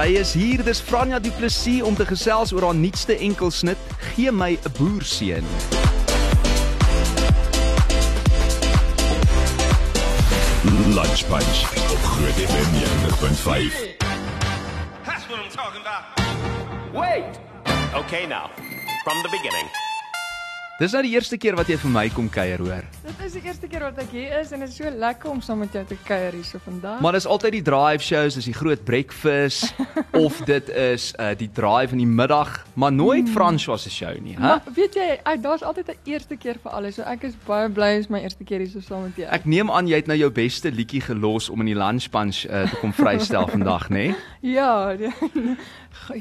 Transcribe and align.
Sy 0.00 0.14
is 0.16 0.30
hier, 0.32 0.62
dis 0.64 0.78
Franja 0.80 1.18
Du 1.20 1.28
Plessis 1.36 1.82
om 1.84 1.92
te 1.92 2.06
gesels 2.08 2.54
oor 2.56 2.64
haar 2.64 2.76
nuutste 2.78 3.12
enkelsnit, 3.20 3.76
Gee 4.14 4.32
my 4.32 4.56
'n 4.56 4.72
boerseun. 4.78 5.44
Lunch 10.96 11.26
Punch 11.28 11.60
op 11.92 12.02
Groot 12.12 12.38
FM 12.48 12.70
90.5. 12.80 13.76
That's 15.04 15.26
what 15.28 15.38
I'm 15.38 15.52
talking 15.52 15.82
about. 15.84 16.04
Wait. 16.94 17.38
Okay, 17.92 18.26
now, 18.26 18.48
from 19.04 19.20
the 19.22 19.28
beginning. 19.28 19.89
Dis 20.80 20.94
nou 20.96 21.02
die 21.04 21.10
eerste 21.12 21.36
keer 21.36 21.52
wat 21.58 21.68
jy 21.68 21.74
vir 21.76 21.90
my 21.92 22.06
kom 22.08 22.30
kuier, 22.32 22.56
hoor. 22.64 22.86
Dit 23.04 23.18
is 23.26 23.34
die 23.36 23.42
eerste 23.44 23.68
keer 23.68 23.82
wat 23.84 23.98
ek 24.00 24.14
hier 24.16 24.30
is 24.38 24.48
en 24.56 24.62
dit 24.64 24.70
is 24.70 24.78
so 24.80 24.88
lekker 24.88 25.28
om 25.28 25.42
saam 25.44 25.58
met 25.60 25.74
jou 25.76 25.82
te 25.84 25.96
kuier 26.08 26.32
hierso 26.32 26.56
vandag. 26.64 27.02
Maar 27.04 27.18
dis 27.18 27.26
altyd 27.28 27.52
die 27.58 27.62
drive 27.66 28.00
shows, 28.06 28.38
dis 28.38 28.46
die 28.48 28.54
groot 28.56 28.80
breakfast 28.88 29.74
of 30.24 30.38
dit 30.48 30.70
is 30.72 31.10
uh 31.20 31.34
die 31.36 31.50
drive 31.52 31.92
in 31.92 32.00
die 32.00 32.08
middag, 32.08 32.54
maar 32.80 32.94
nooit 32.96 33.28
François 33.28 33.76
se 33.82 33.92
show 33.92 34.14
nie, 34.24 34.38
hè? 34.38 34.40
Maar 34.40 34.62
weet 34.78 34.96
jy, 34.96 35.08
ek- 35.20 35.42
daar's 35.44 35.62
altyd 35.68 35.92
'n 35.92 35.98
eerste 36.14 36.36
keer 36.40 36.56
vir 36.62 36.72
alles. 36.72 36.94
So 36.96 37.02
ek 37.04 37.28
is 37.28 37.36
baie 37.46 37.68
bly 37.68 37.90
is 38.00 38.08
my 38.08 38.22
eerste 38.24 38.44
keer 38.48 38.64
hierso 38.64 38.80
saam 38.80 39.02
met 39.02 39.16
jou. 39.20 39.28
Ek 39.28 39.44
neem 39.44 39.68
aan 39.70 39.86
jy 39.86 39.96
het 40.00 40.06
nou 40.08 40.16
jou 40.16 40.30
beste 40.30 40.70
liedjie 40.72 41.02
gelos 41.04 41.50
om 41.50 41.60
in 41.60 41.66
die 41.66 41.76
lunch 41.76 42.08
punch 42.10 42.46
uh, 42.48 42.64
te 42.70 42.76
kom 42.80 42.92
vrystel 43.02 43.46
vandag, 43.52 43.90
né? 43.90 43.96
Nee? 44.00 44.14
Ja, 44.56 44.96
die, 44.96 45.10
ge- 45.20 45.56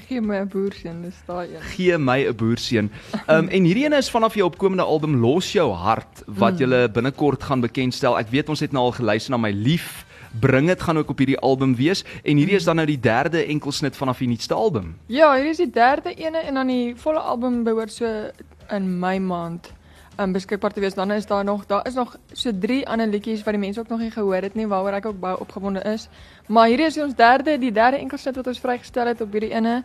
gee 0.07 0.21
my 0.21 0.41
'n 0.41 0.47
boerseun, 0.47 1.01
dis 1.01 1.15
daai 1.25 1.47
een. 1.47 1.61
Gee 1.61 1.97
my 1.97 2.27
'n 2.27 2.35
boerseun. 2.35 2.91
Um 3.27 3.47
en 3.47 3.63
hierdie 3.63 3.85
ene 3.85 3.97
is 3.97 4.09
vanaf 4.09 4.35
jou 4.35 4.45
opkomende 4.45 4.83
album 4.83 5.15
Los 5.15 5.51
jou 5.51 5.71
hart 5.73 6.23
wat 6.25 6.59
jy 6.59 6.89
binnekort 6.91 7.43
gaan 7.43 7.61
bekendstel. 7.61 8.17
Ek 8.17 8.29
weet 8.29 8.49
ons 8.49 8.59
het 8.59 8.71
nou 8.71 8.83
al 8.83 8.91
geluister 8.91 9.31
na 9.31 9.37
my 9.37 9.51
lief. 9.51 10.05
Bring 10.39 10.67
dit 10.67 10.81
gaan 10.81 10.97
ook 10.97 11.09
op 11.09 11.17
hierdie 11.17 11.39
album 11.39 11.75
wees 11.75 12.03
en 12.23 12.37
hierdie 12.37 12.55
is 12.55 12.63
dan 12.63 12.75
nou 12.75 12.85
die 12.85 12.99
derde 12.99 13.45
enkelsnit 13.45 13.95
vanaf 13.95 14.17
die 14.17 14.27
nuutste 14.27 14.53
album. 14.53 14.95
Ja, 15.07 15.35
hier 15.35 15.49
is 15.49 15.57
die 15.57 15.69
derde 15.69 16.13
ene 16.13 16.37
en 16.37 16.53
dan 16.53 16.67
die 16.67 16.95
volle 16.95 17.19
album 17.19 17.63
behoort 17.63 17.91
so 17.91 18.29
in 18.69 18.99
Mei 18.99 19.19
maand 19.19 19.73
um, 20.19 20.31
beskikbaar 20.31 20.73
te 20.73 20.79
wees. 20.79 20.93
Dan 20.93 21.11
is 21.11 21.25
daar 21.25 21.43
nog 21.43 21.65
daar 21.65 21.87
is 21.87 21.93
nog 21.93 22.15
so 22.33 22.51
drie 22.59 22.87
ander 22.87 23.07
liedjies 23.07 23.43
wat 23.43 23.53
die 23.53 23.61
mense 23.61 23.79
ook 23.79 23.87
nog 23.87 23.99
nie 23.99 24.11
gehoor 24.11 24.41
het 24.41 24.55
nie 24.55 24.67
waaroor 24.67 24.99
ek 24.99 25.05
ook 25.05 25.19
baie 25.19 25.39
opgewonde 25.39 25.81
is. 25.81 26.09
Maar 26.47 26.67
hierdie 26.67 26.85
is 26.85 26.97
ons 26.97 27.15
derde, 27.15 27.57
die 27.57 27.71
derde 27.71 27.97
enkelsit 27.97 28.35
wat 28.35 28.47
ons 28.47 28.59
vrygestel 28.59 29.07
het 29.07 29.21
op 29.21 29.31
hierdie 29.31 29.53
ene 29.53 29.83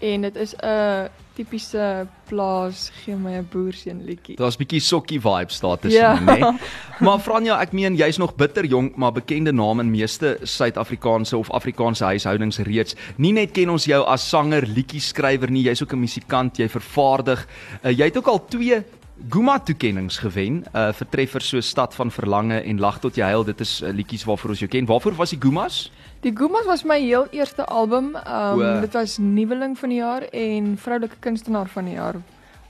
en 0.00 0.20
dit 0.20 0.36
is 0.36 0.54
'n 0.56 1.08
tipiese 1.34 2.06
plaas 2.28 2.90
gee 3.02 3.14
my 3.16 3.32
'n 3.38 3.48
boerseun 3.52 4.04
liedjie. 4.04 4.36
Daar's 4.36 4.56
bietjie 4.56 4.80
sokkie 4.80 5.20
vibes 5.20 5.60
daar 5.60 5.78
tussen, 5.78 6.00
Ja. 6.00 6.18
né? 6.20 6.38
Nee? 6.38 6.58
Maar 7.00 7.18
Franja, 7.18 7.60
ek 7.60 7.72
meen 7.72 7.96
jy's 7.96 8.18
nog 8.18 8.34
bitter 8.34 8.64
jonk, 8.64 8.96
maar 8.96 9.12
bekende 9.12 9.52
naam 9.52 9.80
in 9.80 9.90
meeste 9.90 10.38
Suid-Afrikaanse 10.42 11.36
of 11.36 11.50
Afrikaanse 11.50 12.04
huishoudings 12.04 12.58
reeds. 12.58 12.94
Nie 13.16 13.32
net 13.32 13.50
ken 13.50 13.70
ons 13.70 13.84
jou 13.84 14.04
as 14.04 14.28
sanger, 14.28 14.66
liedjieskrywer 14.66 15.50
nie, 15.50 15.62
jy's 15.64 15.82
ook 15.82 15.92
'n 15.92 16.00
musikant, 16.00 16.56
jy 16.56 16.68
vervaardig. 16.68 17.46
Uh, 17.84 17.90
jy 17.90 18.04
het 18.04 18.16
ook 18.16 18.26
al 18.26 18.44
twee 18.44 18.84
Guma 19.28 19.58
toekennings 19.60 20.16
gewen, 20.18 20.62
uh 20.72 20.92
vir 20.96 21.08
treffers 21.12 21.48
so 21.52 21.60
Stad 21.60 21.94
van 21.94 22.10
Verlange 22.10 22.62
en 22.64 22.78
Lag 22.80 23.00
tot 23.00 23.16
jy 23.16 23.26
huil. 23.28 23.44
Dit 23.44 23.60
is 23.60 23.80
uh, 23.82 23.90
liedjies 23.92 24.24
waarvoor 24.24 24.54
ons 24.54 24.62
jou 24.64 24.68
ken. 24.70 24.86
Waarvoor 24.88 25.18
was 25.18 25.34
die 25.34 25.40
Gumas? 25.40 25.90
Die 26.24 26.32
Goomas 26.36 26.64
was 26.64 26.84
my 26.84 26.96
heel 27.00 27.26
eerste 27.36 27.66
album. 27.68 28.14
Um, 28.16 28.62
O. 28.62 28.80
dit 28.80 28.96
was 28.96 29.18
nuweling 29.20 29.76
van 29.78 29.92
die 29.92 30.00
jaar 30.00 30.24
en 30.32 30.76
vroulike 30.80 31.20
kunstenaar 31.20 31.68
van 31.68 31.90
die 31.90 31.98
jaar 31.98 32.20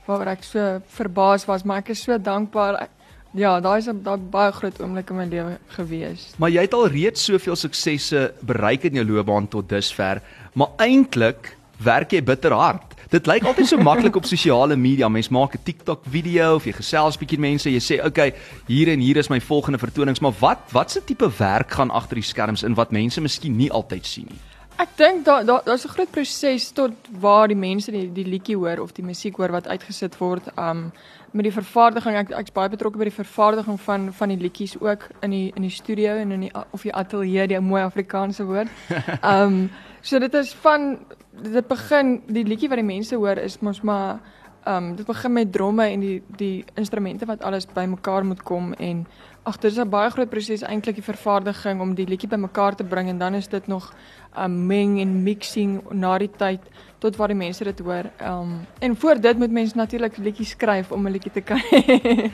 waaroor 0.07 0.33
ek 0.33 0.43
so 0.43 0.81
verbaas 0.91 1.45
was, 1.47 1.63
maar 1.63 1.85
ek 1.85 1.93
is 1.93 2.03
so 2.03 2.17
dankbaar. 2.19 2.81
Ek, 2.83 3.17
ja, 3.37 3.53
daai 3.63 3.77
is 3.79 3.87
'n 3.87 4.03
baie 4.31 4.51
groot 4.51 4.81
oomblik 4.81 5.09
in 5.09 5.15
my 5.15 5.25
lewe 5.25 5.57
gewees. 5.77 6.33
Maar 6.37 6.49
jy 6.49 6.61
het 6.61 6.73
al 6.73 6.87
reeds 6.87 7.23
soveel 7.23 7.55
suksesse 7.55 8.33
bereik 8.41 8.83
in 8.83 8.99
jou 8.99 9.05
loopbaan 9.05 9.47
tot 9.47 9.69
dusver, 9.69 10.21
maar 10.53 10.75
eintlik 10.77 11.55
werk 11.79 12.11
jy 12.11 12.21
bitter 12.21 12.51
hard. 12.51 13.00
Dit 13.11 13.25
lyk 13.27 13.43
altyd 13.43 13.67
so 13.67 13.75
maklik 13.83 14.15
op 14.15 14.23
sosiale 14.23 14.77
media. 14.79 15.09
Mens 15.11 15.27
maak 15.29 15.55
'n 15.55 15.63
TikTok 15.63 16.05
video 16.07 16.55
of 16.55 16.63
jy 16.63 16.71
gesels 16.71 17.17
bietjie 17.17 17.39
met 17.39 17.49
mense, 17.49 17.69
jy 17.69 17.79
sê, 17.79 17.99
"Oké, 17.99 18.07
okay, 18.07 18.33
hier 18.67 18.87
en 18.87 18.99
hier 18.99 19.17
is 19.17 19.27
my 19.27 19.41
volgende 19.41 19.77
vertonings." 19.77 20.19
Maar 20.19 20.31
wat 20.39 20.59
watse 20.71 21.03
tipe 21.03 21.29
werk 21.37 21.71
gaan 21.71 21.91
agter 21.91 22.15
die 22.15 22.23
skerms 22.23 22.63
in 22.63 22.73
wat 22.73 22.91
mense 22.91 23.21
miskien 23.21 23.55
nie 23.55 23.71
altyd 23.71 24.05
sien 24.05 24.27
nie? 24.29 24.39
Ek 24.77 24.89
dink 24.95 25.25
daar 25.25 25.45
daar 25.45 25.61
daar's 25.65 25.85
'n 25.85 25.89
groot 25.89 26.11
proses 26.11 26.71
tot 26.71 26.91
waar 27.19 27.47
die 27.47 27.57
mense 27.57 27.91
die 27.91 28.13
die 28.13 28.25
liedjie 28.25 28.55
hoor 28.55 28.79
of 28.79 28.93
die 28.93 29.03
musiek 29.03 29.35
hoor 29.35 29.51
wat 29.51 29.67
uitgesit 29.67 30.17
word. 30.17 30.43
Um 30.57 30.91
met 31.31 31.43
die 31.43 31.51
vervaardiging 31.51 32.15
ek 32.15 32.29
ek's 32.31 32.51
baie 32.51 32.69
betrokke 32.69 32.97
by 32.97 33.03
die 33.03 33.23
vervaardiging 33.23 33.79
van 33.79 34.13
van 34.13 34.29
die 34.29 34.37
liedjies 34.37 34.79
ook 34.79 35.07
in 35.21 35.29
die 35.29 35.51
in 35.55 35.61
die 35.61 35.69
studio 35.69 36.15
en 36.15 36.31
in 36.31 36.39
die 36.39 36.51
of 36.71 36.81
die 36.81 36.93
ateljee, 36.93 37.47
die 37.47 37.59
mooi 37.59 37.83
Afrikaanse 37.83 38.43
woord. 38.45 38.67
Um 39.23 39.69
so 40.01 40.19
dit 40.19 40.33
is 40.33 40.53
van 40.53 40.97
dit 41.31 41.67
begin 41.67 42.21
die 42.27 42.43
liedjie 42.43 42.69
wat 42.69 42.77
die 42.77 42.87
mense 42.87 43.15
hoor 43.15 43.37
is 43.37 43.59
mos 43.59 43.81
maar 43.81 44.19
um 44.67 44.95
dit 44.95 45.05
begin 45.05 45.33
met 45.33 45.51
dromme 45.51 45.85
en 45.89 45.99
die 45.99 46.23
die 46.37 46.65
instrumente 46.77 47.25
wat 47.25 47.43
alles 47.43 47.65
bymekaar 47.65 48.25
moet 48.25 48.43
kom 48.43 48.73
en 48.73 49.07
ag 49.43 49.57
dit 49.57 49.71
is 49.71 49.77
'n 49.77 49.89
baie 49.89 50.09
groot 50.09 50.29
proses 50.29 50.61
eintlik 50.61 50.95
die 50.95 51.03
vervaardiging 51.03 51.81
om 51.81 51.95
die 51.95 52.05
liedjie 52.05 52.29
bymekaar 52.29 52.75
te 52.75 52.83
bring 52.83 53.09
en 53.09 53.17
dan 53.17 53.33
is 53.33 53.47
dit 53.47 53.67
nog 53.67 53.93
um 54.37 54.65
meng 54.67 54.99
en 54.99 55.23
mixing 55.23 55.81
na 55.91 56.17
die 56.17 56.29
tyd 56.37 56.61
tot 56.99 57.15
waar 57.15 57.27
die 57.27 57.37
mense 57.37 57.63
dit 57.63 57.79
hoor. 57.79 58.05
Um 58.21 58.67
en 58.79 58.95
voor 58.95 59.21
dit 59.21 59.37
moet 59.37 59.51
mense 59.51 59.77
natuurlik 59.77 60.17
liedjies 60.17 60.49
skryf 60.49 60.91
om 60.91 61.07
'n 61.07 61.11
liedjie 61.11 61.31
te 61.31 61.41
kan. 61.41 61.57
hê. 61.71 62.31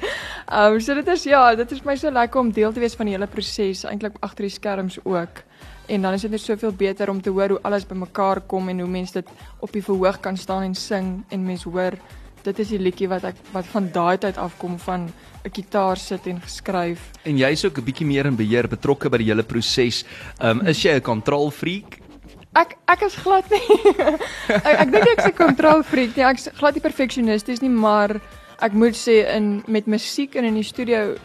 um 0.52 0.80
so 0.80 0.94
dit 0.94 1.08
is 1.08 1.24
ja, 1.24 1.56
dit 1.56 1.72
is 1.72 1.80
vir 1.80 1.92
my 1.92 1.96
so 1.96 2.12
lekker 2.12 2.40
om 2.40 2.52
deel 2.52 2.74
te 2.74 2.80
wees 2.80 2.96
van 2.96 3.06
die 3.06 3.16
hele 3.16 3.28
proses 3.28 3.84
eintlik 3.86 4.16
agter 4.20 4.44
die 4.44 4.52
skerms 4.52 5.00
ook. 5.04 5.47
En 5.88 6.02
dan 6.02 6.14
is 6.14 6.22
dit 6.22 6.32
net 6.32 6.42
soveel 6.42 6.72
beter 6.72 7.10
om 7.10 7.22
te 7.22 7.30
hoor 7.30 7.50
hoe 7.50 7.62
alles 7.62 7.86
bymekaar 7.88 8.42
kom 8.42 8.70
en 8.70 8.80
hoe 8.80 8.90
mense 8.90 9.14
dit 9.14 9.28
op 9.60 9.72
die 9.72 9.84
verhoog 9.84 10.20
kan 10.20 10.38
staan 10.38 10.64
en 10.64 10.76
sing 10.76 11.24
en 11.30 11.46
mense 11.46 11.70
hoor 11.70 11.96
dit 12.48 12.60
is 12.64 12.72
die 12.72 12.80
liedjie 12.80 13.10
wat 13.12 13.26
ek 13.28 13.40
wat 13.52 13.68
van 13.74 13.90
daai 13.92 14.18
tyd 14.24 14.38
afkom 14.40 14.78
van 14.80 15.08
'n 15.44 15.52
gitaar 15.52 15.98
sit 15.98 16.28
en 16.28 16.42
geskryf. 16.42 17.00
En 17.24 17.38
jy's 17.38 17.66
ook 17.66 17.78
'n 17.78 17.84
bietjie 17.84 18.06
meer 18.06 18.26
in 18.26 18.36
beheer, 18.36 18.68
betrokke 18.68 19.10
by 19.10 19.18
die 19.18 19.32
hele 19.32 19.44
proses. 19.44 20.06
Um 20.42 20.62
is 20.68 20.84
jy 20.84 20.96
'n 20.96 21.02
control 21.02 21.52
freak? 21.52 22.00
Ek 22.54 22.78
ek 22.88 23.02
is 23.02 23.16
glad 23.16 23.50
nie. 23.50 23.68
ek 24.70 24.76
ek 24.84 24.92
dink 24.92 25.08
ek's 25.08 25.26
'n 25.26 25.34
kontrolfreak 25.34 26.16
nie. 26.16 26.26
Ek's 26.26 26.50
glad 26.58 26.74
nie 26.74 26.82
perfeksionisties 26.82 27.62
nie, 27.62 27.70
maar 27.70 28.20
ek 28.62 28.74
moet 28.74 28.96
sê 28.96 29.28
in 29.36 29.64
met 29.68 29.86
musiek 29.86 30.36
en 30.36 30.44
in 30.44 30.54
die 30.54 30.64
studio 30.64 31.16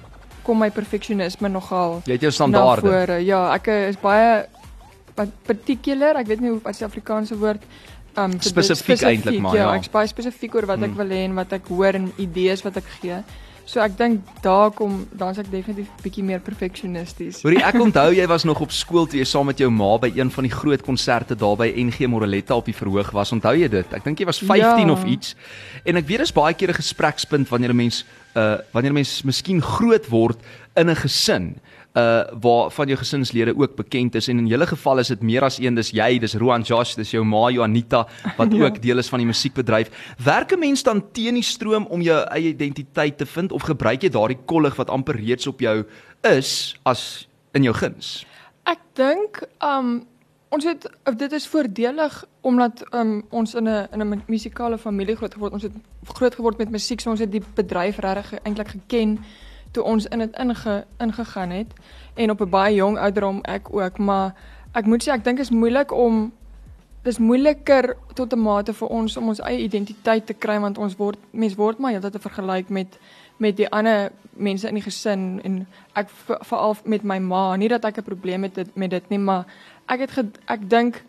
kom 0.43 0.59
my 0.59 0.71
perfeksionisme 0.71 1.49
nogal 1.49 2.01
Jy 2.07 2.13
het 2.13 2.21
jou 2.27 2.31
standaarde. 2.33 2.81
vore. 2.89 3.19
Ja, 3.25 3.55
ek 3.55 3.67
is 3.89 3.97
baie 4.03 4.47
particular. 5.47 6.17
Ek 6.21 6.27
weet 6.31 6.41
nie 6.41 6.51
hoe 6.53 6.61
wat 6.63 6.73
is 6.75 6.83
die 6.83 6.87
Afrikaanse 6.89 7.37
woord 7.39 7.63
um 8.21 8.35
Spesifiek 8.45 9.01
eintlik 9.09 9.41
maar, 9.41 9.55
ja. 9.57 9.71
Ja, 9.71 9.77
ek's 9.79 9.89
baie 9.93 10.09
spesifiek 10.11 10.55
oor 10.59 10.67
wat 10.69 10.83
ek 10.83 10.91
Mm. 10.91 10.97
wil 10.97 11.07
hê 11.17 11.21
en 11.25 11.35
wat 11.35 11.53
ek 11.53 11.69
hoor 11.69 11.95
en 11.95 12.13
idees 12.19 12.63
wat 12.63 12.77
ek 12.77 12.85
gee. 13.01 13.23
So 13.65 13.81
ek 13.81 13.95
dink 13.97 14.21
daar 14.43 14.71
kom 14.75 15.07
dan's 15.17 15.39
ek 15.39 15.47
definitief 15.53 15.89
bietjie 16.03 16.25
meer 16.27 16.41
perfeksionisties. 16.45 17.43
Hoorie, 17.47 17.63
ek 17.63 17.79
onthou 17.81 18.09
jy 18.13 18.27
was 18.29 18.45
nog 18.45 18.61
op 18.61 18.73
skool 18.75 19.07
toe 19.07 19.21
jy 19.21 19.25
saam 19.29 19.47
met 19.47 19.59
jou 19.63 19.71
ma 19.71 19.95
by 20.03 20.11
een 20.17 20.31
van 20.35 20.45
die 20.49 20.53
groot 20.53 20.83
konserte 20.83 21.37
daar 21.39 21.57
by 21.57 21.71
NG 21.77 22.09
Moreletta 22.11 22.57
op 22.59 22.67
die 22.69 22.75
verhoog 22.77 23.13
was. 23.15 23.33
Onthou 23.33 23.55
jy 23.57 23.69
dit? 23.73 23.95
Ek 23.95 24.05
dink 24.05 24.19
jy 24.19 24.27
was 24.29 24.43
15 24.43 24.87
Ja. 24.89 24.93
of 24.93 25.05
iets. 25.05 25.35
En 25.87 25.97
ek 25.97 26.07
weet 26.07 26.19
dis 26.19 26.33
baie 26.33 26.55
keer 26.55 26.71
'n 26.71 26.81
gesprekspunt 26.83 27.49
wanneer 27.49 27.71
'n 27.71 27.77
mens 27.77 28.05
uh 28.35 28.59
wanneer 28.73 28.91
'n 28.91 28.95
mens 28.95 29.23
miskien 29.23 29.63
groot 29.63 30.09
word 30.11 30.39
in 30.77 30.91
'n 30.91 30.97
gesin 30.97 31.55
uh 31.95 32.25
waar 32.41 32.71
van 32.71 32.87
jou 32.89 32.99
gesinslede 32.99 33.53
ook 33.57 33.77
bekend 33.77 34.15
is 34.15 34.29
en 34.29 34.39
in 34.39 34.47
julle 34.47 34.67
geval 34.67 34.99
is 34.99 35.09
dit 35.09 35.23
meer 35.23 35.45
as 35.45 35.59
een 35.59 35.75
dis 35.75 35.91
jy 35.91 36.19
dis 36.19 36.35
Roan 36.35 36.63
Josh 36.63 36.95
dis 36.95 37.11
jou 37.11 37.25
ma 37.25 37.51
Juanita 37.51 38.07
wat 38.37 38.53
Ja. 38.57 38.65
ook 38.65 38.83
deel 38.83 38.99
is 38.99 39.09
van 39.09 39.19
die 39.19 39.27
musiekbedryf 39.27 39.91
werk 40.25 40.53
'n 40.53 40.59
mens 40.59 40.83
dan 40.83 41.03
teen 41.13 41.35
die 41.35 41.43
stroom 41.43 41.87
om 41.87 42.01
jou 42.01 42.25
eie 42.31 42.49
identiteit 42.49 43.19
te 43.19 43.27
vind 43.27 43.53
of 43.53 43.63
gebruik 43.63 44.03
jy 44.03 44.09
daardie 44.09 44.39
kollig 44.47 44.77
wat 44.77 44.91
amper 44.91 45.17
reeds 45.17 45.47
op 45.47 45.61
jou 45.61 45.85
is 46.23 46.77
as 46.83 47.29
in 47.53 47.63
jou 47.63 47.75
guns 47.75 48.25
Ek 48.65 48.79
dink 48.95 49.43
um 49.61 50.07
ons 50.53 50.65
het 50.65 50.87
dit 51.17 51.33
is 51.33 51.47
voordelig 51.49 52.25
omdat 52.41 52.85
um 52.93 53.23
ons 53.31 53.55
in 53.55 53.69
'n 53.69 53.89
in 53.93 54.03
'n 54.03 54.23
musikale 54.27 54.79
familie 54.79 55.17
groot 55.17 55.35
geword. 55.35 55.53
Ons 55.53 55.63
het 55.63 55.73
groot 56.07 56.35
geword 56.35 56.59
met 56.59 56.71
musiek, 56.71 57.01
so 57.01 57.11
ons 57.11 57.21
het 57.21 57.31
die 57.33 57.43
bedryf 57.55 57.99
regtig 57.99 58.41
eintlik 58.45 58.69
geken 58.69 59.19
toe 59.73 59.83
ons 59.85 60.07
in 60.07 60.19
dit 60.19 60.39
inge, 60.39 60.85
ingegaan 60.99 61.51
het 61.51 61.73
en 62.15 62.31
op 62.31 62.41
'n 62.41 62.51
baie 62.51 62.75
jong 62.75 62.99
ouderdom 62.99 63.41
ek 63.43 63.73
ook, 63.75 63.99
maar 63.99 64.35
ek 64.75 64.87
moet 64.87 65.03
sê 65.09 65.13
ek 65.13 65.25
dink 65.25 65.39
is 65.39 65.51
moeilik 65.51 65.93
om 65.93 66.33
dis 67.03 67.19
moeiliker 67.19 67.97
tot 68.15 68.33
'n 68.33 68.39
mate 68.43 68.73
vir 68.73 68.89
ons 68.89 69.17
om 69.17 69.29
ons 69.29 69.41
eie 69.41 69.59
identiteit 69.63 70.27
te 70.27 70.35
kry 70.35 70.61
want 70.61 70.79
ons 70.79 70.97
word 70.97 71.19
mens 71.31 71.55
word 71.55 71.79
maar 71.79 71.91
heeltyd 71.91 72.23
vergelyk 72.23 72.69
met 72.69 72.99
met 73.39 73.57
die 73.57 73.69
ander 73.69 74.13
mense 74.37 74.69
in 74.69 74.75
die 74.75 74.83
gesin 74.83 75.41
en 75.45 75.67
ek 75.95 76.09
ve- 76.09 76.39
veral 76.41 76.77
met 76.85 77.03
my 77.03 77.19
ma, 77.19 77.57
nie 77.57 77.69
dat 77.69 77.85
ek 77.85 77.99
'n 77.99 78.03
probleem 78.03 78.43
het 78.43 78.55
dit- 78.55 78.77
met 78.77 78.91
dit 78.91 79.09
nie, 79.09 79.19
maar 79.19 79.45
ek 79.89 80.01
het 80.01 80.39
ek 80.47 80.71
dink 80.71 81.03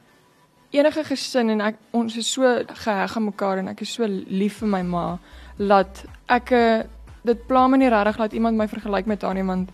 enige 0.71 1.03
gesin 1.03 1.49
en 1.49 1.61
ek 1.61 1.75
ons 1.91 2.17
is 2.17 2.31
so 2.31 2.63
geheg 2.67 3.15
aan 3.15 3.23
mekaar 3.25 3.57
en 3.57 3.67
ek 3.67 3.81
is 3.81 3.93
so 3.93 4.07
lief 4.27 4.57
vir 4.57 4.67
my 4.67 4.81
ma 4.81 5.19
dat 5.57 6.05
ek 6.27 6.51
eh, 6.51 6.83
dit 7.23 7.47
pla 7.47 7.67
my 7.67 7.77
nie 7.77 7.89
regtig 7.89 8.17
dat 8.17 8.33
iemand 8.33 8.57
my 8.57 8.67
vergelyk 8.67 9.05
met 9.05 9.21
haar 9.21 9.33
nie 9.33 9.43
want 9.43 9.69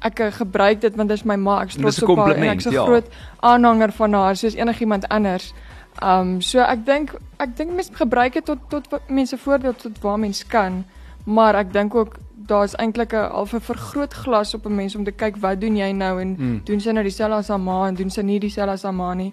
ek 0.00 0.20
uh, 0.20 0.32
gebruik 0.32 0.80
dit 0.80 0.96
want 0.96 1.08
dit 1.08 1.18
is 1.18 1.24
my 1.24 1.36
ma, 1.36 1.60
ek 1.62 1.68
is 1.68 1.78
trots 1.80 2.02
op 2.02 2.08
haar 2.08 2.16
en 2.16 2.24
compliment, 2.24 2.56
ek's 2.56 2.66
'n 2.66 2.72
ja. 2.72 2.84
groot 2.84 3.06
aanhanger 3.40 3.92
van 3.92 4.12
haar 4.12 4.36
soos 4.36 4.54
enigiemand 4.54 5.08
anders. 5.08 5.54
Um 6.02 6.40
so 6.40 6.60
ek 6.60 6.84
dink 6.86 7.14
ek 7.38 7.56
dink 7.56 7.72
mense 7.72 7.92
gebruik 7.92 8.32
dit 8.32 8.44
tot 8.44 8.58
tot 8.68 9.00
mense 9.08 9.38
voordeel 9.38 9.74
tot 9.74 9.98
waar 10.02 10.18
mens 10.18 10.46
kan, 10.46 10.84
maar 11.24 11.54
ek 11.54 11.72
dink 11.72 11.94
ook 11.94 12.16
daar's 12.46 12.74
eintlik 12.76 13.12
'n 13.12 13.30
half 13.30 13.52
'n 13.54 13.60
vergrootglas 13.60 14.54
op 14.54 14.66
'n 14.66 14.74
mens 14.74 14.96
om 14.96 15.04
te 15.04 15.10
kyk 15.12 15.36
wat 15.36 15.60
doen 15.60 15.76
jy 15.76 15.90
nou 15.92 16.20
en 16.20 16.36
Mm. 16.38 16.60
doen 16.64 16.80
sy 16.80 16.90
nou 16.90 17.02
dieselfde 17.02 17.36
as 17.36 17.48
haar 17.48 17.60
ma 17.60 17.86
en 17.88 17.94
doen 17.94 18.10
sy 18.10 18.20
nie 18.22 18.38
dieselfde 18.40 18.72
as 18.72 18.82
haar 18.82 18.94
ma 18.94 19.14
nie. 19.14 19.32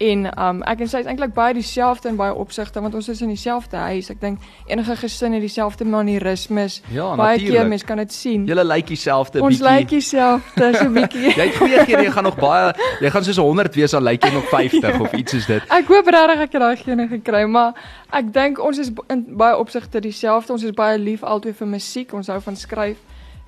En 0.00 0.22
um 0.40 0.62
ek 0.64 0.80
en 0.80 0.88
sy 0.88 1.02
is 1.02 1.08
eintlik 1.10 1.34
baie 1.36 1.52
dieselfde 1.52 2.08
in 2.08 2.16
baie 2.16 2.32
opsigte 2.32 2.80
want 2.80 2.94
ons 2.96 3.08
is 3.12 3.18
in 3.20 3.28
dieselfde 3.28 3.76
huis. 3.76 4.06
Ek 4.08 4.20
dink 4.22 4.38
enige 4.64 4.94
gesin 4.96 5.34
het 5.36 5.44
dieselfde 5.44 5.84
manierismes. 5.84 6.78
Ja, 6.88 7.10
baie 7.20 7.36
keer 7.42 7.68
mense 7.68 7.84
kan 7.84 8.00
dit 8.00 8.12
sien. 8.12 8.46
Julle 8.48 8.64
lyk 8.64 8.88
dieselfde 8.88 9.42
ons 9.44 9.58
bietjie. 9.58 9.74
lyk 9.76 9.92
dieselfde 9.92 10.70
so 10.78 10.88
bietjie. 10.96 11.34
Jy 11.36 11.46
het 11.50 11.58
goeie 11.60 11.84
gene, 11.84 12.06
jy 12.08 12.14
gaan 12.16 12.24
nog 12.30 12.40
baie 12.40 12.72
jy 13.04 13.12
gaan 13.12 13.28
soos 13.28 13.42
100 13.44 13.76
wees 13.76 13.96
al 13.98 14.06
lyk 14.08 14.24
jy 14.24 14.32
nog 14.38 14.48
50 14.56 15.00
of 15.04 15.12
iets 15.20 15.36
soos 15.36 15.50
dit. 15.52 15.68
Ek 15.68 15.92
hoop 15.92 16.08
regtig 16.16 16.46
ek 16.46 16.56
het 16.56 16.64
daai 16.64 16.80
gene 16.80 17.08
gekry, 17.12 17.44
maar 17.44 17.76
ek 18.16 18.32
dink 18.32 18.64
ons 18.64 18.80
is 18.80 18.88
in 19.12 19.26
baie 19.36 19.58
opsigte 19.60 20.00
dieselfde. 20.00 20.56
Ons 20.56 20.64
is 20.64 20.72
baie 20.72 20.96
lief 20.98 21.20
albei 21.28 21.52
vir 21.52 21.68
musiek. 21.76 22.16
Ons 22.16 22.32
hou 22.32 22.40
van 22.48 22.56
skryf. 22.56 22.96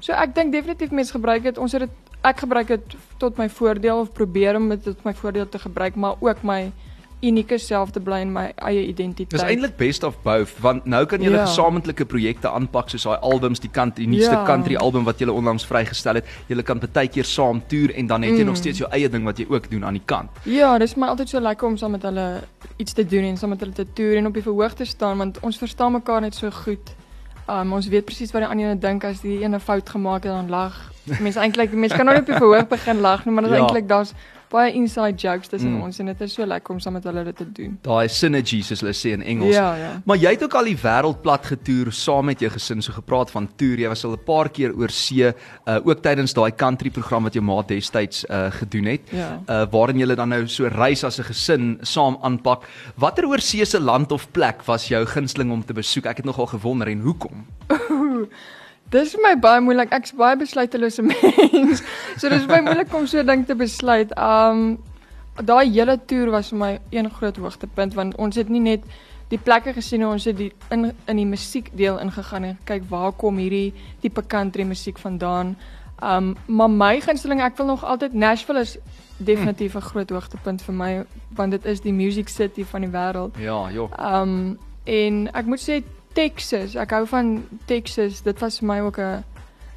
So 0.05 0.13
ek 0.13 0.37
dink 0.37 0.53
definitief 0.53 0.93
mense 0.93 1.17
gebruik 1.17 1.49
dit. 1.49 1.57
Ons 1.59 1.73
het 1.79 1.87
dit 1.89 2.12
ek 2.23 2.39
gebruik 2.45 2.69
dit 2.69 2.97
tot 3.19 3.37
my 3.39 3.49
voordeel 3.49 3.99
of 4.01 4.13
probeer 4.13 4.57
om 4.57 4.69
dit 4.69 4.83
tot 4.83 5.05
my 5.05 5.13
voordeel 5.15 5.49
te 5.49 5.59
gebruik, 5.59 5.95
maar 5.97 6.15
ook 6.21 6.43
my 6.43 6.73
unieke 7.23 7.55
self 7.59 7.91
te 7.95 8.01
bly 8.03 8.17
in 8.21 8.33
my 8.35 8.49
eie 8.67 8.81
identiteit. 8.89 9.31
Dis 9.31 9.43
eintlik 9.47 9.77
best 9.79 10.03
of 10.03 10.17
both 10.25 10.57
want 10.61 10.87
nou 10.87 11.05
kan 11.07 11.21
julle 11.23 11.37
Ja. 11.37 11.45
gesamentlike 11.47 12.05
projekte 12.05 12.49
aanpak 12.51 12.89
soos 12.91 13.03
daai 13.05 13.19
albums, 13.23 13.61
die 13.61 13.71
kant 13.71 13.97
die 13.97 14.07
nuutste 14.09 14.35
Ja. 14.35 14.45
country 14.45 14.75
album 14.77 15.05
wat 15.05 15.19
julle 15.21 15.33
onlangs 15.33 15.65
vrygestel 15.67 16.15
het. 16.15 16.25
Julle 16.49 16.63
kan 16.63 16.81
baie 16.93 17.09
keer 17.09 17.25
saam 17.25 17.63
toer 17.69 17.95
en 17.95 18.07
dan 18.07 18.23
het 18.23 18.33
jy 18.35 18.41
Mm. 18.41 18.47
nog 18.47 18.57
steeds 18.57 18.79
jou 18.79 18.91
eie 18.91 19.09
ding 19.09 19.25
wat 19.25 19.39
jy 19.39 19.47
ook 19.49 19.71
doen 19.71 19.85
aan 19.85 19.93
die 19.95 20.03
kant. 20.05 20.31
Ja, 20.45 20.79
dis 20.79 20.97
my 20.97 21.07
altyd 21.07 21.29
so 21.29 21.41
lekker 21.41 21.69
om 21.69 21.77
saam 21.77 21.91
met 21.93 22.03
hulle 22.03 22.43
iets 22.77 22.93
te 22.93 23.05
doen 23.07 23.23
en 23.25 23.37
saam 23.37 23.51
met 23.51 23.61
hulle 23.61 23.73
te 23.73 23.87
toer 23.93 24.17
en 24.17 24.27
op 24.27 24.35
die 24.35 24.43
verhoog 24.43 24.75
te 24.75 24.85
staan 24.85 25.19
want 25.19 25.39
ons 25.43 25.59
verstaan 25.59 25.93
mekaar 25.93 26.21
net 26.21 26.35
so 26.35 26.51
goed. 26.51 26.95
Um 27.49 27.73
ons 27.73 27.87
weet 27.89 28.05
presies 28.05 28.33
wat 28.33 28.43
die 28.43 28.51
ander 28.51 28.81
dink 28.81 29.05
as 29.05 29.21
die 29.21 29.43
ene 29.43 29.61
fout 29.61 29.89
gemaak 29.89 30.25
het 30.25 30.33
dan 30.33 30.49
lag. 30.49 30.92
Mense 31.05 31.41
eintlik 31.41 31.73
mense 31.73 31.97
kan 31.97 32.07
nou 32.07 32.19
op 32.19 32.27
die 32.27 32.35
verhoog 32.35 32.69
begin 32.69 33.01
lag 33.01 33.25
nie, 33.25 33.35
maar 33.35 33.43
dit 33.43 33.53
is 33.53 33.59
Ja. 33.59 33.65
eintlik 33.65 33.89
daar's 33.89 34.13
baie 34.53 34.73
inside 34.73 35.15
jokes 35.17 35.49
tussen 35.49 35.71
Mm. 35.73 35.83
ons 35.83 35.99
en 35.99 36.07
dit 36.07 36.21
is 36.21 36.35
so 36.35 36.45
lekker 36.47 36.75
om 36.75 36.81
saam 36.81 36.93
met 36.93 37.05
hulle 37.05 37.25
dit 37.25 37.37
te 37.37 37.53
doen. 37.53 37.79
Daai 37.83 38.09
synergy 38.09 38.63
soos 38.63 38.81
hulle 38.81 38.93
sê 38.93 39.13
in 39.13 39.23
Engels. 39.23 39.55
Ja, 39.55 39.75
ja. 39.75 40.03
Maar 40.05 40.17
jy 40.17 40.31
het 40.31 40.43
ook 40.45 40.55
al 40.55 40.65
die 40.65 40.77
wêreld 40.77 41.23
plat 41.23 41.47
getoer 41.47 41.91
saam 41.93 42.25
met 42.25 42.39
jou 42.41 42.51
gesin, 42.53 42.83
so 42.83 42.93
gepraat 42.93 43.31
van 43.31 43.49
toer. 43.57 43.79
Jy 43.79 43.89
was 43.89 44.05
al 44.05 44.13
'n 44.13 44.19
paar 44.27 44.49
keer 44.51 44.75
oor 44.77 44.91
see, 44.91 45.25
uh 45.25 45.79
ook 45.85 46.03
tydens 46.03 46.35
daai 46.35 46.53
country 46.55 46.91
program 46.91 47.23
wat 47.23 47.33
jou 47.33 47.45
ma 47.45 47.63
destyds 47.63 48.25
uh 48.29 48.51
gedoen 48.51 48.85
het. 48.85 49.01
Ja. 49.11 49.41
Uh 49.49 49.67
waarin 49.71 49.99
julle 49.99 50.15
dan 50.15 50.29
nou 50.29 50.47
so 50.47 50.67
reis 50.69 51.03
as 51.05 51.19
'n 51.19 51.25
gesin 51.25 51.79
saam 51.81 52.19
aanpak. 52.23 52.69
Watter 52.97 53.25
oorsese 53.27 53.81
land 53.81 54.13
of 54.13 54.31
plek 54.33 54.63
was 54.67 54.89
jou 54.89 55.07
gunsteling 55.07 55.51
om 55.51 55.65
te 55.65 55.73
besoek? 55.73 56.05
Ek 56.07 56.17
het 56.19 56.27
nogal 56.27 56.47
gewonder 56.47 56.89
en 56.89 57.01
hoekom? 57.01 57.47
Dis 58.93 59.15
vir 59.17 59.23
my 59.25 59.35
baie 59.41 59.61
moeilik. 59.65 59.93
Ek's 59.97 60.13
baie 60.17 60.37
besluitelose 60.37 61.03
mens. 61.09 61.81
So 62.21 62.29
dis 62.29 62.45
my 62.49 62.61
moeilik 62.67 62.93
om 62.95 63.07
so 63.07 63.19
'n 63.23 63.27
ding 63.27 63.47
te 63.47 63.55
besluit. 63.55 64.13
Um 64.17 64.79
daai 65.37 65.73
hele 65.73 65.97
toer 65.97 66.31
was 66.31 66.51
vir 66.53 66.59
my 66.59 66.81
een 66.91 67.09
groot 67.11 67.37
hoogtepunt 67.37 67.95
want 67.95 68.17
ons 68.17 68.37
het 68.37 68.49
nie 68.49 68.61
net 68.61 68.83
die 69.31 69.39
plekke 69.39 69.73
gesien 69.73 70.05
ons 70.05 70.25
het 70.25 70.37
die 70.37 70.53
in 70.71 70.93
in 71.09 71.17
die 71.17 71.27
musiekdeel 71.27 71.99
ingegaan 71.99 72.45
en 72.45 72.59
kyk 72.65 72.83
waar 72.91 73.13
kom 73.13 73.39
hierdie 73.41 73.73
tipe 74.01 74.23
country 74.27 74.65
musiek 74.65 74.99
vandaan. 74.99 75.57
Um 76.03 76.37
maar 76.47 76.71
my 76.71 77.01
gunsteling, 77.01 77.41
ek 77.41 77.57
wil 77.57 77.67
nog 77.67 77.85
altyd 77.85 78.13
Nashville 78.13 78.61
is 78.61 78.77
definitief 79.17 79.75
'n 79.75 79.81
groot 79.81 80.11
hoogtepunt 80.11 80.63
vir 80.63 80.75
my 80.75 81.05
want 81.37 81.51
dit 81.51 81.65
is 81.65 81.81
die 81.81 81.93
music 81.93 82.29
city 82.29 82.65
van 82.65 82.81
die 82.81 82.91
wêreld. 82.91 83.39
Ja, 83.39 83.71
joh. 83.71 83.91
Um 83.99 84.59
en 84.85 85.29
ek 85.33 85.47
moet 85.47 85.61
sê 85.61 85.83
Texas, 86.13 86.75
ek 86.77 86.91
hou 86.91 87.07
van 87.07 87.49
Texas. 87.67 88.23
Dit 88.23 88.41
was 88.41 88.59
vir 88.59 88.67
my 88.69 88.81
ook 88.81 88.99
'n 88.99 89.25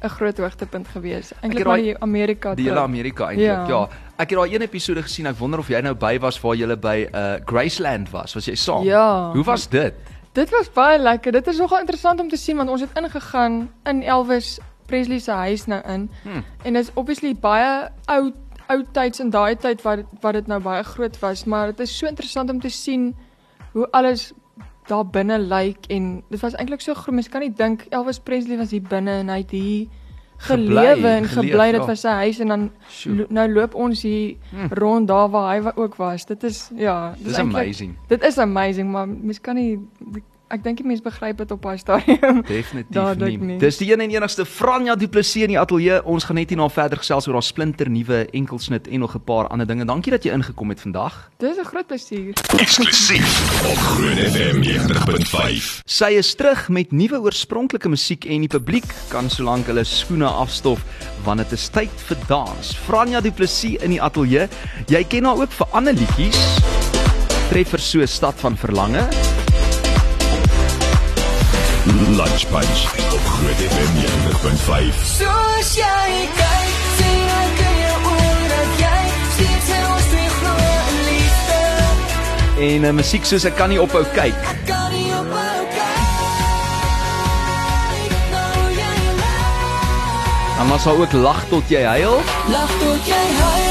'n 0.02 0.08
groot 0.08 0.38
hoogtepunt 0.38 0.88
gewees. 0.88 1.32
Eintlik 1.40 1.64
maar 1.64 1.76
die 1.82 1.98
Amerika 1.98 2.54
Die 2.54 2.68
hele. 2.68 2.80
Amerika 2.80 3.28
eintlik. 3.28 3.46
Ja. 3.46 3.66
Ja. 3.68 3.88
Ek 4.16 4.30
het 4.30 4.38
daai 4.38 4.54
een 4.54 4.62
episode 4.62 5.02
gesien. 5.02 5.26
Ek 5.26 5.38
wonder 5.38 5.58
of 5.58 5.68
jy 5.68 5.80
nou 5.80 5.94
by 5.94 6.18
was 6.18 6.40
waar 6.40 6.54
jy 6.54 6.76
by 6.76 7.08
uh 7.12 7.34
Graceland 7.44 8.10
was. 8.10 8.34
Was 8.34 8.46
jy 8.46 8.54
saam? 8.54 8.84
Ja. 8.84 9.32
Hoe 9.32 9.44
was 9.44 9.68
dit? 9.68 9.94
Dit 10.32 10.50
was 10.50 10.70
baie 10.72 10.98
lekker. 10.98 11.32
Dit 11.32 11.46
is 11.46 11.58
nogal 11.58 11.78
interessant 11.80 12.20
om 12.20 12.28
te 12.28 12.36
sien 12.36 12.56
want 12.56 12.70
ons 12.70 12.80
het 12.80 12.90
ingegaan 12.94 13.70
in 13.84 14.02
Elvis 14.02 14.58
Presley 14.86 15.18
se 15.18 15.30
huis 15.30 15.66
nou 15.66 15.82
in. 15.88 16.10
Hmm. 16.22 16.44
En 16.62 16.72
dit 16.72 16.82
is 16.82 16.90
obviously 16.94 17.34
baie 17.34 17.88
oud 18.04 18.34
oud 18.66 18.86
tyds 18.92 19.20
in 19.20 19.30
daai 19.30 19.56
tyd 19.56 19.82
wat 19.82 20.02
wat 20.20 20.32
dit 20.32 20.46
nou 20.46 20.60
baie 20.60 20.82
groot 20.82 21.18
was, 21.18 21.44
maar 21.44 21.66
dit 21.66 21.80
is 21.80 21.98
so 21.98 22.06
interessant 22.06 22.50
om 22.50 22.60
te 22.60 22.68
sien 22.68 23.14
hoe 23.72 23.88
alles 23.90 24.32
daar 24.86 25.06
binne 25.06 25.38
lyk 25.38 25.86
en 25.90 26.22
dit 26.30 26.40
was 26.40 26.54
eintlik 26.54 26.80
so 26.80 26.94
groot. 26.94 27.14
Mens 27.14 27.28
kan 27.28 27.40
nie 27.40 27.52
dink 27.52 27.86
Elvis 27.90 28.18
Presley 28.18 28.56
was 28.56 28.70
hier 28.70 28.82
binne 28.82 29.10
en 29.10 29.28
hy 29.28 29.38
het 29.42 29.50
hier 29.50 29.86
gelewe 30.36 31.08
en 31.08 31.24
gebly. 31.24 31.70
Dit 31.72 31.80
ja. 31.80 31.86
was 31.86 32.00
sy 32.04 32.14
huis 32.22 32.38
en 32.44 32.52
dan 32.52 32.70
lo 33.04 33.26
nou 33.28 33.46
loop 33.52 33.74
ons 33.74 34.02
hier 34.02 34.36
Hmm. 34.50 34.68
rond 34.70 35.08
daar 35.08 35.30
waar 35.30 35.54
hy 35.54 35.72
ook 35.74 35.96
was. 35.96 36.26
Dit 36.26 36.42
is 36.42 36.70
ja, 36.74 37.14
dit 37.18 37.26
is 37.26 37.38
amazing. 37.38 37.96
Dit 38.08 38.22
is 38.24 38.38
amazing, 38.38 38.90
maar 38.90 39.08
mens 39.08 39.40
kan 39.40 39.54
nie 39.54 39.78
ek 40.52 40.62
dink 40.62 40.78
die 40.78 40.86
mense 40.86 41.02
begryp 41.02 41.40
dit 41.42 41.52
op 41.54 41.62
daai 41.64 41.78
stadium. 41.80 42.42
Definitief 42.46 43.18
nie. 43.18 43.36
nie. 43.36 43.58
Dis 43.62 43.80
die 43.80 43.88
een 43.90 44.02
en 44.04 44.12
enigste 44.14 44.44
Franja 44.46 44.94
Du 44.98 45.08
Plessis 45.10 45.46
in 45.46 45.54
die 45.54 45.58
ateljee. 45.58 45.98
Ons 46.06 46.26
gaan 46.28 46.38
net 46.38 46.52
hierna 46.52 46.68
verder 46.70 47.00
gesels 47.02 47.26
oor 47.26 47.38
haar 47.40 47.46
splinter 47.46 47.90
nuwe 47.90 48.24
enkelsnit 48.36 48.86
en 48.86 49.02
nog 49.02 49.16
'n 49.16 49.24
paar 49.26 49.48
ander 49.48 49.66
dinge. 49.66 49.84
Dankie 49.84 50.12
dat 50.12 50.24
jy 50.24 50.32
ingekom 50.32 50.68
het 50.70 50.80
vandag. 50.80 51.30
Dis 51.38 51.58
'n 51.58 51.64
groot 51.64 51.86
plesier. 51.86 52.32
Eksklusief 52.58 53.26
op 53.70 53.76
Groot 53.76 54.18
FM 54.18 54.60
90.5. 54.62 55.82
Sy 55.84 56.10
is 56.10 56.34
terug 56.34 56.68
met 56.68 56.92
nuwe 56.92 57.20
oorspronklike 57.20 57.88
musiek 57.88 58.24
en 58.24 58.40
die 58.40 58.48
publiek 58.48 58.86
kan 59.08 59.30
solank 59.30 59.66
hulle 59.66 59.84
skoene 59.84 60.26
afstof 60.26 60.84
want 61.24 61.38
dit 61.38 61.52
is 61.52 61.68
tyd 61.68 61.90
vir 62.06 62.16
dans. 62.28 62.76
Franja 62.86 63.20
Du 63.20 63.30
Plessis 63.30 63.82
in 63.82 63.90
die 63.90 64.02
ateljee. 64.02 64.48
Jy 64.86 65.04
ken 65.04 65.24
haar 65.24 65.36
ook 65.36 65.50
vir 65.50 65.66
ander 65.72 65.92
liedjies. 65.92 66.58
Treffers 67.50 67.90
so 67.90 68.06
Stad 68.06 68.34
van 68.34 68.56
Verlange. 68.56 69.45
Lunch 71.86 72.46
Punch 72.50 72.80
op 73.12 73.24
Groot 73.24 73.54
FM 73.54 73.92
90.5. 73.94 75.04
Soos 75.04 75.68
jy 75.78 76.26
kyk, 76.34 76.72
sien 76.98 77.28
ek 77.36 77.60
in 77.62 77.76
jou 77.78 77.98
oë 78.10 78.48
dat 78.50 78.80
jy 78.80 79.02
steeds 79.36 79.68
in 79.76 79.84
ons 79.92 80.08
twee 80.10 80.32
glo 80.34 80.54
in 80.72 80.96
liefde. 81.10 81.60
En 82.56 82.80
'n 82.80 82.90
uh, 82.90 82.94
musiek 82.98 83.24
soos 83.24 83.46
ek 83.46 83.54
kan 83.54 83.70
nie 83.70 83.78
ophou 83.78 84.02
kyk. 84.18 84.42
Kan 84.66 84.90
nie 84.96 85.14
ophou 85.14 85.58
kyk. 85.76 86.10
Nou 88.34 88.66
jy 88.74 88.98
lag. 89.22 90.58
Dan 90.58 90.68
was 90.74 90.84
daar 90.90 90.98
ook 90.98 91.12
lag 91.12 91.40
tot 91.54 91.70
jy 91.70 91.86
huil. 91.86 92.18
Lag 92.50 92.70
tot 92.82 93.06
jy 93.06 93.24
huil. 93.38 93.65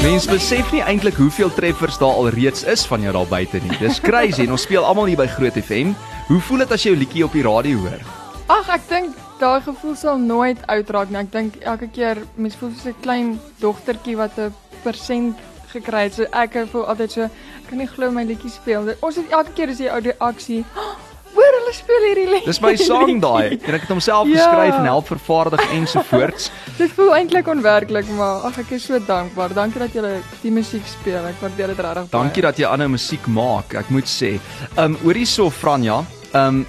Mense 0.00 0.30
besef 0.32 0.70
nie 0.72 0.80
eintlik 0.80 1.18
hoeveel 1.20 1.50
treffers 1.52 1.98
daar 2.00 2.16
al 2.16 2.30
reeds 2.32 2.62
is 2.64 2.86
van 2.88 3.02
jou 3.04 3.10
daar 3.12 3.26
buite 3.28 3.58
nie. 3.60 3.74
Dis 3.82 3.98
crazy 4.00 4.46
en 4.46 4.54
ons 4.56 4.62
speel 4.64 4.84
almal 4.84 5.10
hier 5.10 5.20
by 5.20 5.26
Groot 5.28 5.58
FM. 5.60 5.90
Hoe 6.30 6.38
voel 6.46 6.62
dit 6.64 6.72
as 6.72 6.86
jy 6.86 6.94
jou 6.94 7.00
liedjie 7.02 7.24
op 7.26 7.36
die 7.36 7.42
radio 7.44 7.82
hoor? 7.82 8.06
Ag, 8.48 8.70
ek 8.78 8.86
dink 8.88 9.18
daai 9.42 9.60
gevoel 9.66 9.98
sal 10.00 10.16
nooit 10.22 10.62
uitraak 10.72 11.12
nie. 11.12 11.20
Ek 11.20 11.28
dink 11.34 11.58
elke 11.60 11.90
keer 11.92 12.22
mens 12.40 12.56
voel 12.56 12.72
soos 12.72 12.88
'n 12.94 13.02
klein 13.04 13.28
dogtertjie 13.60 14.16
wat 14.16 14.40
'n 14.40 14.54
persent 14.82 15.36
gekry 15.74 16.08
het. 16.08 16.14
So 16.14 16.24
ek 16.32 16.56
voel 16.72 16.88
altyd 16.88 17.12
so 17.12 17.28
kan 17.68 17.78
nie 17.78 17.86
glo 17.86 18.10
my 18.10 18.24
liedjie 18.24 18.50
speel. 18.50 18.94
Ons 19.02 19.16
het 19.16 19.28
elke 19.28 19.52
keer 19.52 19.68
as 19.68 19.78
jy 19.78 19.92
ou 19.92 20.00
reaksie. 20.00 20.64
Hoor 20.74 20.99
hulle 21.70 21.78
speel 21.78 22.06
hierdie 22.08 22.26
lied. 22.34 22.44
Dis 22.50 22.60
my 22.60 22.74
sang 22.76 23.20
daai. 23.26 23.58
En 23.62 23.74
ek 23.78 23.84
het 23.86 23.92
homself 23.92 24.28
Ja. 24.28 24.36
geskryf 24.36 24.74
en 24.80 24.84
help 24.90 25.06
vervaardig 25.06 25.62
ensovoorts. 25.76 26.50
Dit 26.80 26.92
voel 26.96 27.14
eintlik 27.16 27.48
onwerklik, 27.48 28.08
maar 28.16 28.42
ag 28.50 28.58
ek 28.58 28.70
is 28.76 28.84
so 28.90 28.98
dankbaar. 28.98 29.54
Dankie 29.54 29.80
dat 29.80 29.92
julle 29.94 30.18
die 30.42 30.50
musiek 30.54 30.86
speel. 30.86 31.24
Ek 31.30 31.40
waardeer 31.40 31.72
dit 31.74 31.78
regtig 31.78 32.08
baie. 32.10 32.12
Dankie 32.14 32.42
dat 32.42 32.58
jy 32.58 32.66
aanhou 32.66 32.88
musiek 32.88 33.26
maak. 33.26 33.74
Ek 33.74 33.90
moet 33.90 34.08
sê. 34.10 34.38
Um 34.76 34.96
oor 35.04 35.14
hierso 35.14 35.50
Franja, 35.50 36.02
um 36.34 36.64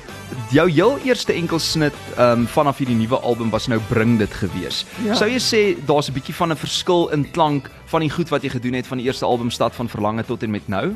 jou 0.52 0.64
heel 0.72 0.98
eerste 1.04 1.34
enkelsnit 1.36 1.94
um 2.18 2.46
vanaf 2.48 2.78
hierdie 2.80 2.96
nuwe 2.96 3.20
album 3.20 3.50
was 3.52 3.68
nou 3.68 3.80
bring 3.90 4.18
dit 4.20 4.32
gewees. 4.32 4.86
Ja. 5.04 5.16
Sou 5.20 5.28
jy 5.28 5.40
sê 5.44 5.62
daar's 5.86 6.08
'n 6.10 6.14
bietjie 6.14 6.34
van 6.36 6.52
'n 6.52 6.56
verskil 6.56 7.10
in 7.12 7.26
klank 7.32 7.70
van 7.92 8.00
die 8.02 8.10
goed 8.10 8.30
wat 8.30 8.44
jy 8.44 8.50
gedoen 8.50 8.74
het 8.74 8.88
van 8.88 8.98
die 8.98 9.08
eerste 9.08 9.26
album 9.26 9.52
Stad 9.52 9.76
van 9.76 9.90
Verlange 9.90 10.24
tot 10.24 10.44
en 10.44 10.52
met 10.52 10.68
nou? 10.68 10.96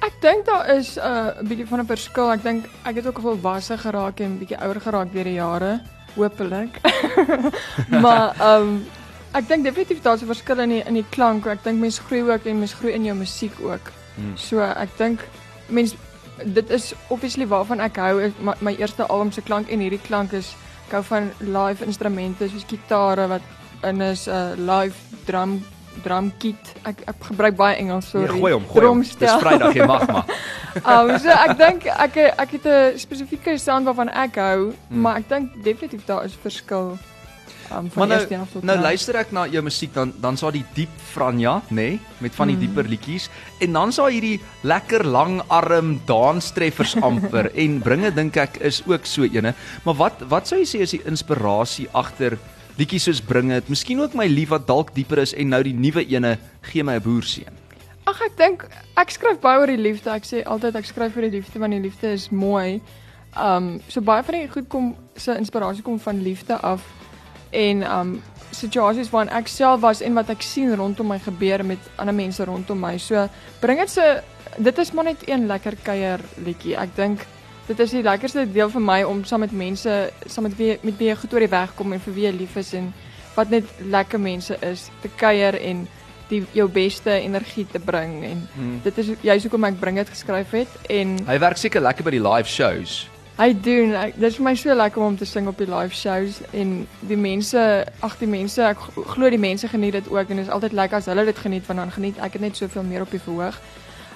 Ek 0.00 0.20
dink 0.20 0.46
daar 0.46 0.68
is 0.74 0.96
'n 0.96 1.00
uh, 1.00 1.48
bietjie 1.48 1.66
van 1.66 1.80
'n 1.80 1.86
verskil. 1.86 2.32
Ek 2.32 2.42
dink 2.42 2.68
ek 2.84 2.94
het 2.96 3.06
ook 3.06 3.20
volwasse 3.20 3.78
geraak 3.78 4.20
en 4.20 4.38
bietjie 4.38 4.60
ouer 4.60 4.80
geraak 4.80 5.12
deur 5.12 5.24
die 5.24 5.38
jare, 5.38 5.80
hopelik. 6.14 6.80
maar 8.04 8.34
ehm 8.38 8.62
um, 8.62 8.86
ek 9.32 9.48
dink 9.48 9.64
definitief 9.64 10.02
daar's 10.02 10.22
'n 10.22 10.26
verskil 10.26 10.58
in 10.58 10.68
die 10.68 10.82
in 10.86 10.94
die 10.94 11.08
klank. 11.10 11.46
Ek 11.46 11.64
dink 11.64 11.80
mense 11.80 12.02
groei 12.02 12.22
ook 12.22 12.44
en 12.44 12.58
mense 12.58 12.76
groei 12.76 12.92
in 12.92 13.04
jou 13.04 13.16
musiek 13.16 13.54
ook. 13.60 13.92
Hmm. 14.16 14.36
So 14.36 14.60
ek 14.60 14.96
dink 14.96 15.20
mense 15.66 15.96
dit 16.44 16.70
is 16.70 16.94
obviously 17.08 17.46
waarvan 17.46 17.80
ek 17.80 17.96
hou 17.96 18.22
is 18.22 18.32
my, 18.40 18.54
my 18.60 18.74
eerste 18.78 19.06
album 19.06 19.32
se 19.32 19.42
klank 19.42 19.68
en 19.68 19.80
hierdie 19.80 20.06
klank 20.06 20.32
is 20.32 20.54
Ek 20.88 20.94
hou 20.96 21.02
van 21.04 21.26
live 21.44 21.84
instrumente 21.84 22.46
soos 22.48 22.64
gitare 22.64 23.26
wat 23.28 23.44
in 23.84 24.00
is 24.00 24.22
'n 24.24 24.32
uh, 24.32 24.52
live 24.56 24.96
drum 25.28 25.60
drum 26.02 26.32
kit. 26.38 26.74
Ek 26.84 26.96
ek 27.06 27.16
gebruik 27.30 27.56
baie 27.56 27.76
Engels 27.76 28.12
Nee, 28.14 28.26
sorry. 28.26 28.38
gooi 28.40 28.52
hom, 28.52 28.64
gooi 28.68 28.86
hom. 28.86 29.02
Dis. 29.02 29.32
Vrydag, 29.42 29.74
jy 29.74 29.86
mag 29.86 30.06
maar. 30.08 30.24
Um, 30.84 31.18
so 31.22 31.28
ek 31.28 31.56
dink 31.58 31.86
ek 31.86 32.16
ek 32.38 32.50
het 32.50 32.66
'n 32.66 32.98
spesifieke 32.98 33.58
sound 33.58 33.84
waarvan 33.86 34.08
ek 34.08 34.36
hou, 34.36 34.72
Hmm. 34.88 35.00
maar 35.02 35.16
ek 35.18 35.28
dink 35.28 35.62
definitief 35.64 36.04
daar 36.06 36.24
is 36.24 36.34
verskil. 36.42 36.98
Um, 37.70 37.90
Maar 37.94 38.06
nou, 38.06 38.26
nou 38.30 38.46
nou. 38.62 38.78
luister 38.80 39.14
ek 39.16 39.30
na 39.32 39.44
jou 39.46 39.60
musiek 39.62 39.92
dan 39.92 40.12
dan 40.20 40.36
sa 40.36 40.50
die 40.50 40.64
diep 40.74 40.88
Franja, 41.12 41.60
nê, 41.68 41.74
nee, 41.74 42.00
met 42.18 42.34
van 42.34 42.46
die 42.48 42.56
Mm. 42.56 42.60
dieper 42.60 42.84
liedjies 42.88 43.28
en 43.60 43.72
dan 43.72 43.92
sa 43.92 44.06
hierdie 44.08 44.40
lekker 44.62 45.04
lang 45.04 45.42
arm 45.50 46.00
danstreffers 46.06 46.96
amper 47.08 47.50
en 47.54 47.78
bringe 47.80 48.10
dink 48.10 48.36
ek 48.36 48.56
is 48.60 48.82
ook 48.86 49.04
so 49.04 49.22
ene. 49.22 49.52
Maar 49.84 49.94
wat 49.94 50.14
wat 50.28 50.46
sou 50.48 50.58
jy 50.58 50.64
sê 50.64 50.80
is 50.80 50.90
die 50.90 51.02
inspirasie 51.04 51.88
agter 51.92 52.38
liedjies 52.78 53.08
soos 53.08 53.20
bringe 53.24 53.58
dit? 53.58 53.70
Miskien 53.72 54.00
ook 54.00 54.14
my 54.14 54.26
lief 54.30 54.52
wat 54.54 54.66
dalk 54.68 54.94
dieper 54.94 55.18
is 55.24 55.34
en 55.34 55.50
nou 55.50 55.62
die 55.66 55.74
nuwe 55.74 56.04
ene 56.06 56.36
gee 56.70 56.84
my 56.84 56.94
'n 56.98 57.02
boerseun. 57.02 57.54
Ag 58.06 58.20
ek 58.22 58.36
dink 58.36 58.64
ek 58.96 59.10
skryf 59.10 59.40
baie 59.40 59.58
oor 59.58 59.66
die 59.66 59.76
liefde. 59.76 60.10
Ek 60.10 60.24
sê 60.24 60.44
altyd 60.44 60.76
ek 60.76 60.84
skryf 60.84 61.16
oor 61.16 61.22
die 61.22 61.36
liefde 61.38 61.58
want 61.58 61.72
die 61.72 61.80
liefde 61.80 62.12
is 62.12 62.30
mooi. 62.30 62.80
Um 63.36 63.80
so 63.88 64.00
baie 64.00 64.22
van 64.22 64.34
die 64.34 64.48
goed 64.48 64.68
kom 64.68 64.96
se 65.16 65.36
inspirasie 65.36 65.82
kom 65.82 65.98
van 65.98 66.22
liefde 66.22 66.56
af 66.56 66.82
en 67.50 67.82
um 67.82 68.22
situasies 68.50 69.10
waarin 69.10 69.32
ek 69.32 69.48
self 69.48 69.80
was 69.80 70.00
en 70.00 70.14
wat 70.14 70.30
ek 70.30 70.42
sien 70.42 70.74
rondom 70.76 71.08
my 71.08 71.18
gebeur 71.18 71.64
met 71.64 71.78
ander 71.96 72.14
mense 72.14 72.44
rondom 72.44 72.80
my. 72.80 72.96
So 72.98 73.28
bring 73.60 73.78
dit 73.78 73.90
se 73.90 74.22
dit 74.58 74.78
is 74.78 74.92
maar 74.92 75.04
net 75.04 75.28
een 75.28 75.46
lekker 75.46 75.76
kuier 75.82 76.20
liedjie. 76.44 76.76
Ek 76.76 76.96
dink 76.96 77.26
dit 77.68 77.80
is 77.84 77.90
die 77.90 78.02
lekkerste 78.02 78.46
deel 78.52 78.70
vir 78.72 78.80
my 78.84 79.02
om 79.04 79.24
saam 79.28 79.40
met 79.44 79.52
mense 79.52 80.10
saam 80.26 80.46
met 80.48 80.56
wie 80.56 80.78
met 80.82 80.96
wie 80.98 81.08
jy 81.10 81.16
goed 81.20 81.32
oor 81.36 81.44
die 81.44 81.52
weg 81.52 81.74
kom 81.76 81.92
en 81.92 82.00
vir 82.00 82.14
wie 82.16 82.24
jy 82.26 82.32
lief 82.38 82.56
is 82.56 82.72
en 82.78 82.92
wat 83.36 83.50
net 83.52 83.64
lekker 83.92 84.18
mense 84.20 84.56
is 84.66 84.88
te 85.02 85.08
kuier 85.20 85.54
en 85.60 85.84
die 86.28 86.42
jou 86.52 86.66
beste 86.68 87.10
energie 87.24 87.66
te 87.72 87.78
bring 87.80 88.18
en 88.24 88.48
Hmm. 88.54 88.80
dit 88.84 88.98
is 88.98 89.06
juist 89.22 89.44
hoekom 89.46 89.64
ek 89.64 89.78
bring 89.80 89.96
dit 89.96 90.08
geskryf 90.08 90.50
het 90.52 90.68
en 90.90 91.18
Hy 91.26 91.38
werk 91.38 91.56
seker 91.56 91.80
lekker 91.80 92.04
by 92.04 92.10
die 92.10 92.20
live 92.24 92.48
shows. 92.48 93.06
hy 93.38 93.52
doen 93.54 93.92
ek, 93.94 94.14
dit 94.18 94.24
is 94.28 94.36
vir 94.36 94.44
my 94.44 94.54
so 94.58 94.74
lekker 94.74 95.02
om 95.02 95.16
te 95.16 95.24
sing 95.24 95.46
op 95.48 95.58
die 95.58 95.68
live 95.70 95.94
shows 95.94 96.40
en 96.52 96.86
die 97.00 97.16
mense 97.16 97.84
ag 98.02 98.16
die 98.18 98.26
mense 98.26 98.62
ek 98.66 98.78
glo 99.14 99.30
die 99.30 99.38
mense 99.38 99.68
geniet 99.68 99.92
dit 99.92 100.08
ook 100.10 100.30
en 100.30 100.36
dit 100.36 100.46
is 100.46 100.50
altyd 100.52 100.72
lekker 100.72 100.96
as 100.98 101.06
hulle 101.06 101.24
dit 101.24 101.38
geniet 101.38 101.66
want 101.68 101.78
dan 101.78 101.90
geniet 101.92 102.18
ek 102.18 102.32
dit 102.32 102.40
net 102.40 102.56
soveel 102.56 102.82
meer 102.82 103.02
op 103.06 103.10
die 103.10 103.20
verhoog. 103.20 103.60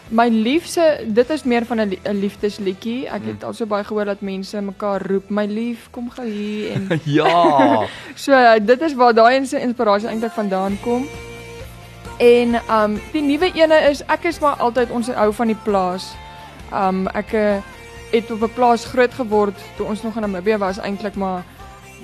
My 0.09 0.29
liefse 0.29 1.05
dit 1.07 1.31
is 1.31 1.43
meer 1.43 1.65
van 1.65 1.81
'n 1.81 1.89
lie- 1.89 2.01
'n 2.05 2.19
liefdesliedjie. 2.21 3.07
Ek 3.09 3.23
het 3.25 3.45
al 3.45 3.53
so 3.53 3.67
baie 3.67 3.85
gehoor 3.85 4.05
dat 4.05 4.21
mense 4.21 4.61
mekaar 4.61 5.03
roep, 5.07 5.31
my 5.31 5.47
lief, 5.47 5.89
kom 5.91 6.11
gou 6.11 6.27
hier 6.27 6.73
en 6.73 7.01
ja. 7.19 7.87
So 8.15 8.33
dit 8.63 8.81
is 8.81 8.95
waar 8.95 9.15
daai 9.15 9.47
se 9.47 9.61
inspirasie 9.61 10.09
eintlik 10.09 10.33
vandaan 10.33 10.79
kom. 10.83 11.07
En 12.19 12.55
um 12.71 13.01
die 13.13 13.23
nuwe 13.23 13.53
ene 13.55 13.75
is 13.91 14.03
ek 14.07 14.25
is 14.25 14.39
maar 14.39 14.57
altyd 14.57 14.91
ons 14.91 15.09
hou 15.09 15.33
van 15.33 15.47
die 15.47 15.59
plaas. 15.65 16.13
Um 16.73 17.07
ek 17.09 17.33
uh, 17.33 17.57
het 18.13 18.31
op 18.31 18.43
'n 18.43 18.53
plaas 18.55 18.85
groot 18.85 19.15
geword 19.15 19.59
toe 19.77 19.87
ons 19.87 20.03
nog 20.03 20.15
in 20.15 20.21
Namibië 20.21 20.57
was 20.59 20.79
eintlik 20.79 21.15
maar 21.15 21.43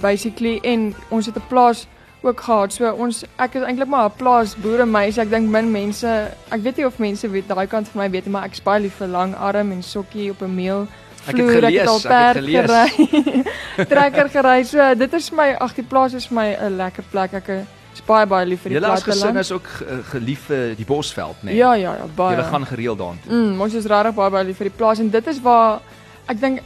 basically 0.00 0.59
en 0.62 0.95
ons 1.09 1.26
het 1.26 1.37
'n 1.37 1.47
plaas 1.49 1.87
ook 2.23 2.41
gehad. 2.41 2.73
So 2.73 2.91
ons 2.93 3.25
ek 3.39 3.55
is 3.55 3.63
eintlik 3.63 3.89
maar 3.89 4.09
'n 4.09 4.17
plaas 4.17 4.57
boeremeisie. 4.57 5.23
Ek 5.23 5.31
dink 5.31 5.49
min 5.51 5.71
mense, 5.73 6.07
ek 6.51 6.61
weet 6.63 6.77
nie 6.77 6.87
of 6.87 6.99
mense 6.99 7.31
weet 7.31 7.49
daai 7.49 7.67
kant 7.67 7.89
van 7.89 8.03
my 8.03 8.11
weet 8.11 8.25
nie, 8.27 8.33
maar 8.33 8.45
ek 8.45 8.53
is 8.53 8.63
baie 8.63 8.81
lief 8.81 8.95
vir 8.99 9.07
lang 9.09 9.35
arm 9.37 9.73
en 9.73 9.83
sokkie 9.83 10.31
op 10.31 10.43
'n 10.43 10.55
meel. 10.55 10.87
Ek 11.29 11.37
het 11.37 11.47
vloer, 11.47 11.63
gelees, 11.63 11.81
ek 11.81 11.89
het 11.89 12.03
perd 12.09 12.37
gelees. 12.37 12.71
gery. 12.71 13.45
trekker 13.93 14.29
gery. 14.29 14.63
So 14.65 14.95
dit 14.95 15.13
is 15.13 15.31
my 15.33 15.55
ag 15.61 15.75
die 15.75 15.85
plaas 15.85 16.15
is 16.15 16.29
my 16.31 16.57
'n 16.61 16.77
lekker 16.77 17.05
plek. 17.11 17.33
Ek 17.35 17.49
is 17.95 18.01
baie 18.07 18.27
baie 18.27 18.47
lief 18.47 18.61
vir 18.63 18.69
die 18.71 18.79
Julle 18.81 18.93
as 18.93 19.03
gesin 19.03 19.37
is 19.37 19.53
ook 19.53 19.67
ge- 19.67 20.03
gelief 20.11 20.41
vir 20.47 20.75
die 20.77 20.85
Bosveld, 20.85 21.37
nê? 21.43 21.51
Nee. 21.51 21.57
Ja 21.57 21.75
ja 21.75 21.95
ja 21.95 22.07
baie. 22.17 22.37
Julle 22.37 22.49
gaan 22.49 22.67
gereeld 22.67 22.99
daartoe. 22.99 23.33
Mm, 23.33 23.61
ons 23.61 23.75
is 23.75 23.85
regtig 23.87 24.15
baie 24.15 24.31
baie 24.31 24.45
lief 24.45 24.57
vir 24.57 24.69
die 24.69 24.77
plaas 24.77 24.99
en 24.99 25.11
dit 25.11 25.27
is 25.27 25.41
waar 25.41 25.81
ek 26.27 26.41
dink 26.41 26.61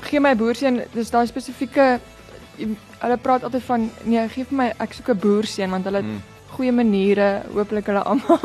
gee 0.00 0.20
my 0.20 0.34
boerseun 0.36 0.82
dis 0.94 1.10
daai 1.10 1.26
spesifieke 1.26 1.98
hulle 3.00 3.16
praat 3.16 3.44
altyd 3.44 3.62
van 3.62 3.90
nee 4.04 4.28
gee 4.28 4.44
vir 4.44 4.56
my 4.56 4.68
ek 4.78 4.92
soek 4.94 5.08
'n 5.14 5.18
boerseun 5.18 5.70
want 5.70 5.84
hulle 5.84 5.96
het 6.02 6.06
Mm. 6.06 6.22
goeie 6.56 6.72
maniere 6.72 7.42
hooplik 7.54 7.86
hulle 7.86 8.02
almal 8.02 8.38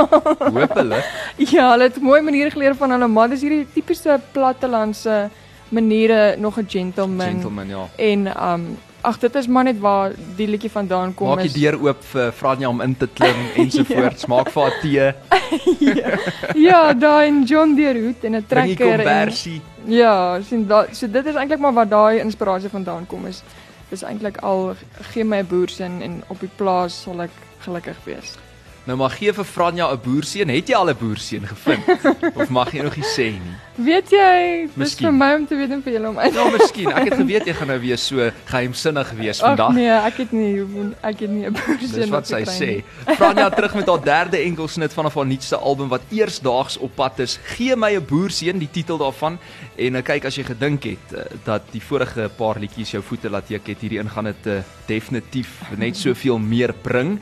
Hoop 0.55 0.73
hulle. 0.77 0.99
ja 1.55 1.71
hulle 1.71 1.83
het 1.89 2.01
mooi 2.01 2.21
maniere 2.21 2.51
geleer 2.51 2.75
van 2.75 2.91
hulle 2.91 3.07
maar 3.07 3.29
dis 3.29 3.41
hierdie 3.41 3.67
tipiese 3.73 4.19
plattelandse 4.33 5.29
maniere 5.69 6.35
nog 6.37 6.57
'n 6.59 6.67
gentleman, 6.69 7.27
Gentleman, 7.27 7.67
ja. 7.67 7.87
en 7.97 8.27
um 8.51 8.77
ag 9.01 9.19
dit 9.19 9.35
is 9.35 9.47
maar 9.47 9.63
net 9.63 9.79
waar 9.79 10.11
die 10.37 10.47
liedjie 10.47 10.71
vandaan 10.71 11.13
kom 11.13 11.27
Maak 11.27 11.37
die 11.39 11.45
is 11.45 11.53
deur 11.53 11.77
oop 11.81 12.03
vir 12.03 12.31
Franja 12.31 12.69
om 12.69 12.81
in 12.81 12.95
te 12.97 13.07
klim 13.07 13.35
ensovoorts. 13.55 14.25
Maak 14.31 14.49
vir 14.49 14.61
haar 14.63 14.79
tee, 14.81 15.13
ja 16.69 16.93
daai 16.93 17.27
en 17.27 17.43
John 17.43 17.75
Deere 17.75 18.01
hoed 18.01 18.23
en 18.23 18.31
'n 18.35 18.39
die 18.39 18.47
trekker 18.47 18.99
en. 18.99 19.31
Ja, 19.87 20.39
sien 20.41 20.65
da 20.67 20.85
so 20.91 21.07
dit 21.07 21.25
is 21.25 21.35
eintlik 21.35 21.59
maar 21.59 21.73
waar 21.73 21.87
daai 21.89 22.19
inspirasie 22.19 22.69
vandaan 22.69 23.05
kom 23.07 23.25
is. 23.27 23.43
Dis 23.89 24.03
eintlik 24.03 24.37
al 24.37 24.75
gee 25.11 25.23
my 25.23 25.39
'n 25.43 25.47
boerseun 25.47 26.01
en 26.01 26.23
op 26.27 26.39
die 26.39 26.51
plaas 26.55 27.01
sal 27.01 27.21
ek 27.21 27.31
gelukkig 27.59 27.97
wees. 28.05 28.37
Nou 28.85 28.97
maar 28.97 29.09
gee 29.09 29.33
vir 29.33 29.45
Franja 29.45 29.87
'n 29.91 29.99
boerseun. 30.03 30.49
Het 30.49 30.67
jy 30.69 30.75
al 30.75 30.89
'n 30.89 30.97
boerseun 30.99 31.47
gevind? 31.47 31.85
of 32.39 32.49
mag 32.49 32.71
jy 32.71 32.83
nog 32.83 32.95
nie 32.95 33.05
sê 33.17 33.31
nie? 33.33 33.55
Weet 33.75 34.11
jy, 34.13 34.69
dis 34.75 34.93
vir 34.95 35.11
my 35.11 35.33
om 35.35 35.47
te 35.47 35.55
weet 35.55 35.71
en 35.71 35.81
vir 35.83 35.93
julle 35.93 36.07
om 36.09 36.19
uit. 36.19 36.33
Ja, 36.33 36.43
miskien. 36.57 36.91
Ek 36.93 37.09
het 37.09 37.17
geweet 37.17 37.45
jy 37.49 37.53
gaan 37.53 37.67
nou 37.67 37.79
weer 37.79 37.97
so 37.97 38.29
geheimsinnig 38.45 39.11
wees 39.17 39.41
Ag 39.41 39.47
vandag. 39.57 39.73
nee, 39.73 39.89
ek 39.89 40.17
het 40.17 40.31
nie 40.31 40.61
ek 41.01 41.19
het 41.19 41.29
nie 41.29 41.47
'n 41.49 41.53
boerseun. 41.53 41.99
Dis 42.01 42.09
wat 42.13 42.27
sy 42.27 42.43
sê. 42.45 42.83
Franja 43.17 43.49
terug 43.49 43.75
met 43.75 43.87
haar 43.91 44.03
derde 44.03 44.37
enkelsnit 44.37 44.93
vanaf 44.93 45.15
haar 45.15 45.25
nuutste 45.25 45.57
album 45.57 45.89
wat 45.89 46.01
eersdaags 46.11 46.77
op 46.77 46.95
pad 46.95 47.19
is. 47.19 47.39
Gee 47.57 47.75
my 47.75 47.95
'n 47.95 48.05
boerseun, 48.05 48.57
die 48.59 48.69
titel 48.71 48.97
daarvan. 48.97 49.39
En 49.75 49.95
uh, 49.95 50.01
kyk 50.03 50.25
as 50.25 50.35
jy 50.35 50.43
gedink 50.43 50.83
het 50.83 51.11
uh, 51.13 51.19
dat 51.43 51.61
die 51.71 51.81
vorige 51.81 52.29
paar 52.37 52.59
liedjies 52.59 52.91
jou 52.91 53.03
voete 53.03 53.29
laat 53.29 53.47
tek 53.47 53.67
het, 53.67 53.81
hierdie 53.81 53.99
een 53.99 54.09
gaan 54.09 54.23
dit 54.23 54.45
uh, 54.47 54.61
definitief 54.87 55.61
net 55.77 55.97
soveel 55.97 56.37
meer 56.37 56.73
bring. 56.73 57.19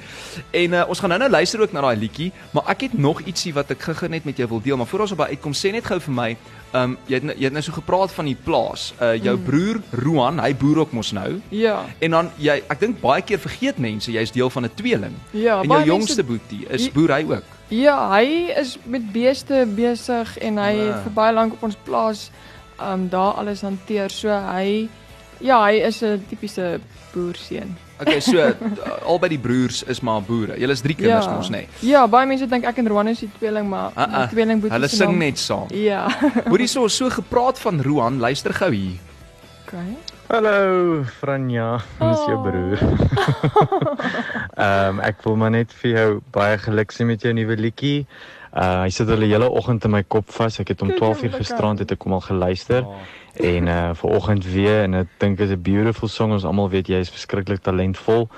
En 0.52 0.74
uh, 0.74 0.84
ons 0.88 1.00
gaan 1.00 1.10
nou-nou 1.10 1.32
luister 1.32 1.62
ook 1.62 1.72
na 1.72 1.82
daai 1.82 1.98
liedjie, 1.98 2.32
maar 2.52 2.64
ek 2.68 2.82
het 2.82 2.98
nog 2.98 3.22
ietsie 3.26 3.54
wat 3.54 3.72
ek 3.72 3.82
gou-gou 3.82 4.10
net 4.10 4.26
met 4.26 4.38
jou 4.38 4.48
wil 4.50 4.62
deel, 4.62 4.78
maar 4.78 4.88
voor 4.88 5.00
ons 5.00 5.12
op 5.12 5.18
by 5.18 5.30
uitkom, 5.34 5.54
sê 5.54 5.72
net 5.72 5.86
gou 5.86 6.00
vir 6.00 6.14
my, 6.14 6.30
ehm 6.74 6.84
um, 6.84 6.98
jy 7.08 7.14
het 7.20 7.24
nou- 7.24 7.36
jy 7.38 7.44
het 7.44 7.54
nou 7.54 7.62
so 7.64 7.72
gepraat 7.72 8.12
van 8.12 8.26
die 8.26 8.36
plaas. 8.36 8.94
Uh 9.00 9.14
jou 9.16 9.38
mm. 9.38 9.44
broer 9.44 9.82
Roan, 9.92 10.40
hy 10.40 10.54
boer 10.56 10.80
ook 10.80 10.92
mos 10.92 11.12
nou. 11.12 11.42
Ja. 11.50 11.86
En 12.00 12.12
dan 12.12 12.32
jy 12.38 12.64
ek 12.68 12.80
dink 12.80 13.02
baie 13.02 13.22
keer 13.22 13.40
vergeet 13.40 13.78
mense 13.78 14.12
jy's 14.12 14.32
deel 14.32 14.50
van 14.50 14.66
'n 14.66 14.72
tweeling. 14.76 15.14
Ja, 15.32 15.62
en 15.62 15.70
jou 15.70 15.84
jongste 15.86 16.24
boetie 16.24 16.66
is 16.70 16.92
boer 16.92 17.14
hy 17.14 17.26
ook. 17.30 17.44
Ja, 17.70 18.10
hy 18.18 18.52
is 18.60 18.78
met 18.86 19.12
beeste 19.12 19.68
besig 19.76 20.38
en 20.38 20.58
hy 20.58 20.72
Ja. 20.72 20.84
het 20.94 21.04
vir 21.04 21.14
baie 21.14 21.34
lank 21.34 21.54
op 21.54 21.64
ons 21.64 21.78
plaas 21.84 22.32
um 22.82 23.10
daar 23.10 23.34
alles 23.34 23.62
hanteer. 23.62 24.10
So 24.10 24.30
hy 24.30 24.90
ja, 25.44 25.60
hy 25.68 25.82
is 25.88 26.02
'n 26.04 26.24
tipiese 26.30 26.80
boerseun. 27.14 27.76
Okay, 28.02 28.20
so 28.20 28.38
albei 29.12 29.30
die 29.30 29.38
broers 29.40 29.84
is 29.88 30.02
maar 30.02 30.22
boere. 30.22 30.58
Julle 30.60 30.74
is 30.74 30.82
drie 30.82 30.96
kinders 30.96 31.28
mos 31.30 31.50
nê. 31.50 31.58
Nee. 31.64 31.68
Ja, 31.92 32.08
baie 32.08 32.26
mense 32.28 32.48
dink 32.50 32.66
ek 32.66 32.78
en 32.82 32.88
Roan 32.90 33.08
is 33.08 33.20
die 33.20 33.30
tweeling, 33.38 33.70
maar 33.70 33.92
Uh 33.96 34.04
-uh. 34.04 34.28
tweeling 34.30 34.60
boetie 34.62 34.74
Hulle 34.76 34.88
sing 34.88 35.10
naam- 35.12 35.20
net 35.20 35.38
saam. 35.40 35.68
Ja. 35.72 36.08
Hoorie 36.52 36.68
so 36.68 36.88
so 36.88 37.10
gepraat 37.10 37.60
van 37.60 37.82
Roan, 37.82 38.20
luister 38.20 38.54
gou 38.54 38.72
hier. 38.74 38.98
Okay. 39.68 39.96
Hallo 40.28 41.04
Franja, 41.20 41.78
dis 42.00 42.20
jou 42.26 42.38
Oh. 42.38 42.44
broer. 42.44 42.80
Ehm 44.58 44.90
um, 44.90 45.00
ek 45.00 45.22
wil 45.26 45.36
maar 45.36 45.52
net 45.52 45.74
vir 45.82 45.92
jou 45.98 46.10
baie 46.32 46.58
geluk 46.58 46.92
sê 46.94 47.06
met 47.06 47.22
jou 47.22 47.34
nuwe 47.34 47.56
liedjie. 47.58 48.06
Uh 48.54 48.82
hy 48.86 48.90
sit 48.90 49.10
al 49.10 49.18
die 49.20 49.32
hele 49.32 49.50
oggend 49.50 49.84
in 49.86 49.92
my 49.92 50.04
kop 50.04 50.30
vas. 50.32 50.60
Ek 50.60 50.68
het 50.68 50.82
om 50.82 50.88
Kyk, 50.88 50.98
12 50.98 51.10
uur 51.10 51.22
hoe 51.22 51.30
lekker. 51.30 51.40
gisterand 51.46 51.80
het 51.80 51.92
ek 51.92 52.04
hom 52.04 52.14
al 52.14 52.22
geluister 52.22 52.84
Oh. 52.86 52.96
en 53.34 53.68
uh 53.68 53.94
vanoggend 54.02 54.46
weer 54.46 54.84
en 54.84 54.94
ek 54.94 55.08
dink 55.18 55.38
dit 55.38 55.50
is 55.50 55.56
'n 55.56 55.62
beautiful 55.62 56.08
song. 56.08 56.32
Ons 56.32 56.44
almal 56.46 56.70
weet 56.70 56.88
jy 56.88 57.00
is 57.00 57.10
verskriklik 57.10 57.62
talentvol 57.62 58.30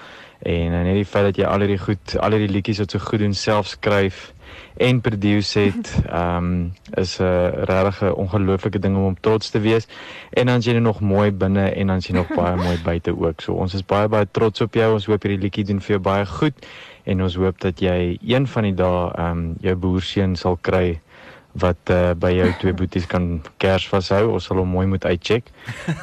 en 0.45 0.71
uh, 0.71 0.81
net 0.83 0.93
die 0.95 1.05
feit 1.05 1.23
dat 1.25 1.37
jy 1.37 1.45
al 1.45 1.59
hierdie 1.59 1.79
goed, 1.79 2.15
al 2.19 2.31
hierdie 2.31 2.51
liedjies 2.53 2.79
wat 2.79 2.91
so 2.91 2.99
goed 2.99 3.19
doen 3.19 3.33
self 3.33 3.67
skryf 3.67 4.33
en 4.77 5.01
produce 5.01 5.59
het, 5.59 5.91
ehm 6.11 6.37
um, 6.45 6.73
is 6.95 7.19
'n 7.19 7.23
uh, 7.23 7.63
regtig 7.67 8.01
'n 8.03 8.13
ongelooflike 8.13 8.79
ding 8.79 8.95
om 8.95 9.05
op 9.11 9.19
trots 9.21 9.49
te 9.49 9.59
wees. 9.59 9.87
En 10.33 10.45
dan 10.45 10.57
is 10.57 10.65
jy 10.65 10.79
nog 10.79 10.99
mooi 10.99 11.31
binne 11.31 11.69
en 11.75 11.87
dan 11.87 11.97
is 11.97 12.07
jy 12.07 12.13
nog 12.15 12.27
baie 12.35 12.55
mooi 12.65 12.77
buite 12.83 13.11
ook. 13.19 13.41
So 13.41 13.53
ons 13.53 13.73
is 13.73 13.85
baie 13.85 14.07
baie 14.07 14.27
trots 14.31 14.61
op 14.61 14.73
jou. 14.73 14.93
Ons 14.93 15.05
hoop 15.05 15.23
hierdie 15.23 15.41
liedjie 15.41 15.65
doen 15.65 15.81
vir 15.81 15.89
jou 15.89 15.99
baie 15.99 16.25
goed 16.25 16.53
en 17.05 17.21
ons 17.21 17.37
hoop 17.37 17.59
dat 17.61 17.81
jy 17.81 18.17
een 18.21 18.47
van 18.49 18.69
die 18.69 18.75
dae 18.77 19.09
ehm 19.13 19.31
um, 19.31 19.43
jou 19.63 19.75
boerseun 19.75 20.35
sal 20.39 20.57
kry 20.61 20.99
wat 21.55 21.91
uh, 21.93 22.11
by 22.19 22.33
jou 22.35 22.49
twee 22.59 22.75
boeties 22.75 23.07
kan 23.07 23.39
kers 23.63 23.87
vashou. 23.87 24.33
Ons 24.35 24.49
sal 24.49 24.59
hom 24.59 24.73
mooi 24.75 24.85
moet 24.91 25.05
uitcheck. 25.07 25.47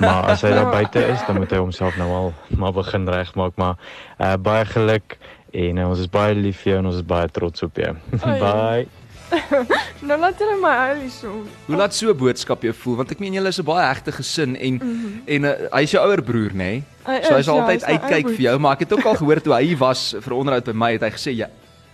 Maar 0.01 0.33
as 0.33 0.47
hy 0.47 0.55
daar 0.57 0.71
buite 0.79 1.05
is, 1.05 1.21
dan 1.29 1.43
moet 1.43 1.53
hy 1.53 1.61
homself 1.61 1.99
nou 2.01 2.09
al 2.17 2.33
maar 2.57 2.73
begin 2.77 3.09
regmaak, 3.09 3.59
maar 3.61 3.77
uh, 4.17 4.35
baie 4.41 4.65
geluk 4.73 5.19
en 5.53 5.77
uh, 5.77 5.91
ons 5.93 6.01
is 6.01 6.09
baie 6.09 6.35
lief 6.39 6.65
vir 6.65 6.75
jou 6.75 6.81
en 6.81 6.91
ons 6.95 7.01
is 7.03 7.07
baie 7.07 7.29
trots 7.29 7.69
op 7.69 7.85
jou. 7.85 7.95
Ai. 8.23 8.41
Bye. 8.47 9.02
Nou 10.09 10.19
laat 10.19 10.39
hulle 10.43 10.57
my 10.61 10.73
huilie 10.77 11.11
so. 11.11 11.31
Hoe 11.67 11.77
laat 11.77 11.95
so 11.95 12.11
'n 12.11 12.17
boodskap 12.17 12.63
jou 12.63 12.73
voel? 12.75 12.97
Want 12.97 13.11
ek 13.11 13.19
meen 13.23 13.33
julle 13.33 13.49
is 13.49 13.59
'n 13.59 13.65
baie 13.65 13.87
hegte 13.87 14.13
gesin 14.13 14.57
en 14.57 14.75
mm 14.75 14.81
-hmm. 14.81 15.23
en 15.27 15.45
uh, 15.45 15.53
hy 15.73 15.83
is 15.83 15.91
jou 15.91 16.03
ouer 16.07 16.23
broer, 16.23 16.51
nê? 16.51 16.57
Nee? 16.57 16.85
Hy 17.07 17.21
So 17.23 17.35
hy 17.35 17.43
sal 17.43 17.57
ja, 17.57 17.63
altyd 17.63 17.81
hy's 17.83 17.89
my 17.89 17.95
uitkyk 17.95 18.29
vir 18.29 18.41
jou, 18.49 18.59
maar 18.59 18.73
ek 18.73 18.81
het 18.81 18.93
ook 18.93 19.05
al 19.05 19.15
gehoor 19.15 19.41
toe 19.41 19.55
hy 19.55 19.77
was 19.77 20.15
vir 20.21 20.33
onderhoud 20.35 20.65
by 20.65 20.73
my, 20.73 20.93
het 20.93 21.03
hy 21.03 21.11
gesê 21.11 21.31
jy 21.31 21.49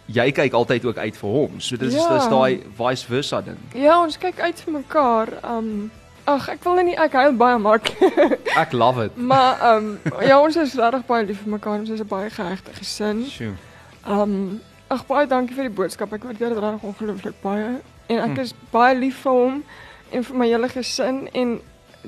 jy 0.08 0.32
kyk 0.32 0.52
altyd 0.52 0.84
ook 0.84 0.96
uit 0.98 1.16
vir 1.16 1.30
hom. 1.30 1.60
So 1.60 1.76
dis 1.76 1.94
Ja. 1.94 2.08
dis 2.18 2.28
daai 2.28 2.62
vice 2.76 3.06
versa 3.06 3.40
ding. 3.40 3.58
Ja, 3.74 4.02
ons 4.02 4.18
kyk 4.18 4.40
uit 4.40 4.60
vir 4.60 4.72
mekaar. 4.72 5.28
Um 5.44 5.90
ag, 6.24 6.48
ek 6.48 6.64
wil 6.64 6.82
nie 6.84 6.96
ek 6.96 7.12
hou 7.12 7.32
baie 7.32 7.58
maklik. 7.58 7.96
Ek 8.62 8.72
love 8.72 9.04
it. 9.04 9.16
maar 9.16 9.76
um 9.76 9.98
ja, 10.20 10.40
ons 10.40 10.56
is 10.56 10.74
regtig 10.74 11.06
baie 11.06 11.26
lief 11.26 11.42
vir 11.42 11.52
mekaar. 11.52 11.78
Ons 11.78 11.90
is 11.90 12.00
'n 12.00 12.06
baie 12.08 12.30
gehegte 12.30 12.70
gesin. 12.72 13.24
Sjoe. 13.24 13.54
Um 14.06 14.60
ag 14.90 15.06
baie 15.06 15.26
dankie 15.26 15.54
vir 15.56 15.68
die 15.68 15.74
boodskap. 15.76 16.12
Ek 16.12 16.22
waardeer 16.24 16.48
dit 16.54 16.58
regtig 16.58 16.82
ongelooflik 16.92 17.40
baie. 17.42 17.78
En 18.08 18.18
ek 18.24 18.36
Hm. 18.36 18.40
is 18.40 18.54
baie 18.72 18.94
lief 18.96 19.18
vir 19.24 19.32
hom 19.32 19.62
en 20.12 20.22
vir 20.24 20.36
my 20.36 20.46
hele 20.48 20.68
gesin 20.68 21.28
en 21.34 21.60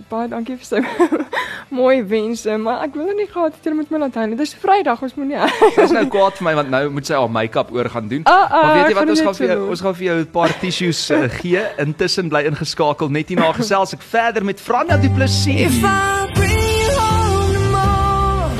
baie 0.08 0.28
dankie 0.28 0.56
vir 0.56 0.64
sy 0.64 0.80
mooi 1.80 2.02
wense, 2.02 2.56
maar 2.58 2.82
ek 2.87 2.94
wil 2.94 3.10
nie 3.14 3.26
gehad 3.26 3.52
het 3.54 3.64
jy 3.66 3.72
moet 3.75 3.90
my 3.90 3.99
laat 3.99 4.14
huil. 4.14 4.28
nie. 4.28 4.37
Dis 4.37 4.54
Vrydag, 4.54 5.02
ons 5.02 5.14
moenie. 5.18 5.37
Sy's 5.76 5.92
nou 5.92 6.06
kwaad 6.08 6.38
vir 6.38 6.44
my 6.49 6.54
want 6.54 6.70
nou 6.70 6.82
moet 6.90 7.06
sy 7.06 7.14
haar 7.14 7.28
make-up 7.30 7.70
oor 7.75 7.88
gaan 7.90 8.08
doen. 8.08 8.22
Ah, 8.25 8.46
ah, 8.50 8.62
maar 8.62 8.75
weet 8.78 8.88
jy 8.88 8.94
wat 9.00 9.08
ons 9.12 9.18
dit 9.18 9.26
gaan 9.26 9.34
vir 9.40 9.46
jou 9.49 9.58
doen. 9.60 9.68
ons 9.70 9.80
gaan 9.80 9.94
vir 9.94 10.04
jou 10.06 10.16
'n 10.20 10.30
paar 10.30 10.52
tissues 10.60 11.10
uh, 11.10 11.28
gee. 11.28 11.62
Intussen 11.78 12.28
bly 12.28 12.42
ingeskakel 12.49 13.10
net 13.10 13.28
hierna 13.28 13.52
gesels 13.52 13.92
ek 13.94 14.02
verder 14.02 14.44
met 14.44 14.60
Franja 14.60 14.96
Du 14.96 15.10
Plessis. 15.10 15.60
If 15.68 15.84
I 15.84 16.30
bring 16.34 16.58
you 16.58 16.90
home 16.96 17.52
tomorrow, 17.52 18.50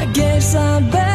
I 0.00 0.06
guess 0.12 0.54
I 0.54 0.80
better 0.90 1.05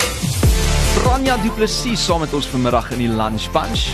Franja 0.95 1.37
Du 1.43 1.51
Plessis 1.51 2.05
saam 2.05 2.23
met 2.23 2.35
ons 2.35 2.47
vanmiddag 2.47 2.93
in 2.95 3.03
die 3.03 3.11
Lunch 3.11 3.51
Punch. 3.51 3.89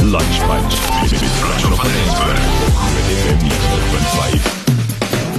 Lunch 0.00 0.40
Punch. 0.48 0.80
Met 1.10 1.30
Frans 1.40 1.62
van 1.62 1.90
Rensburg. 1.90 2.53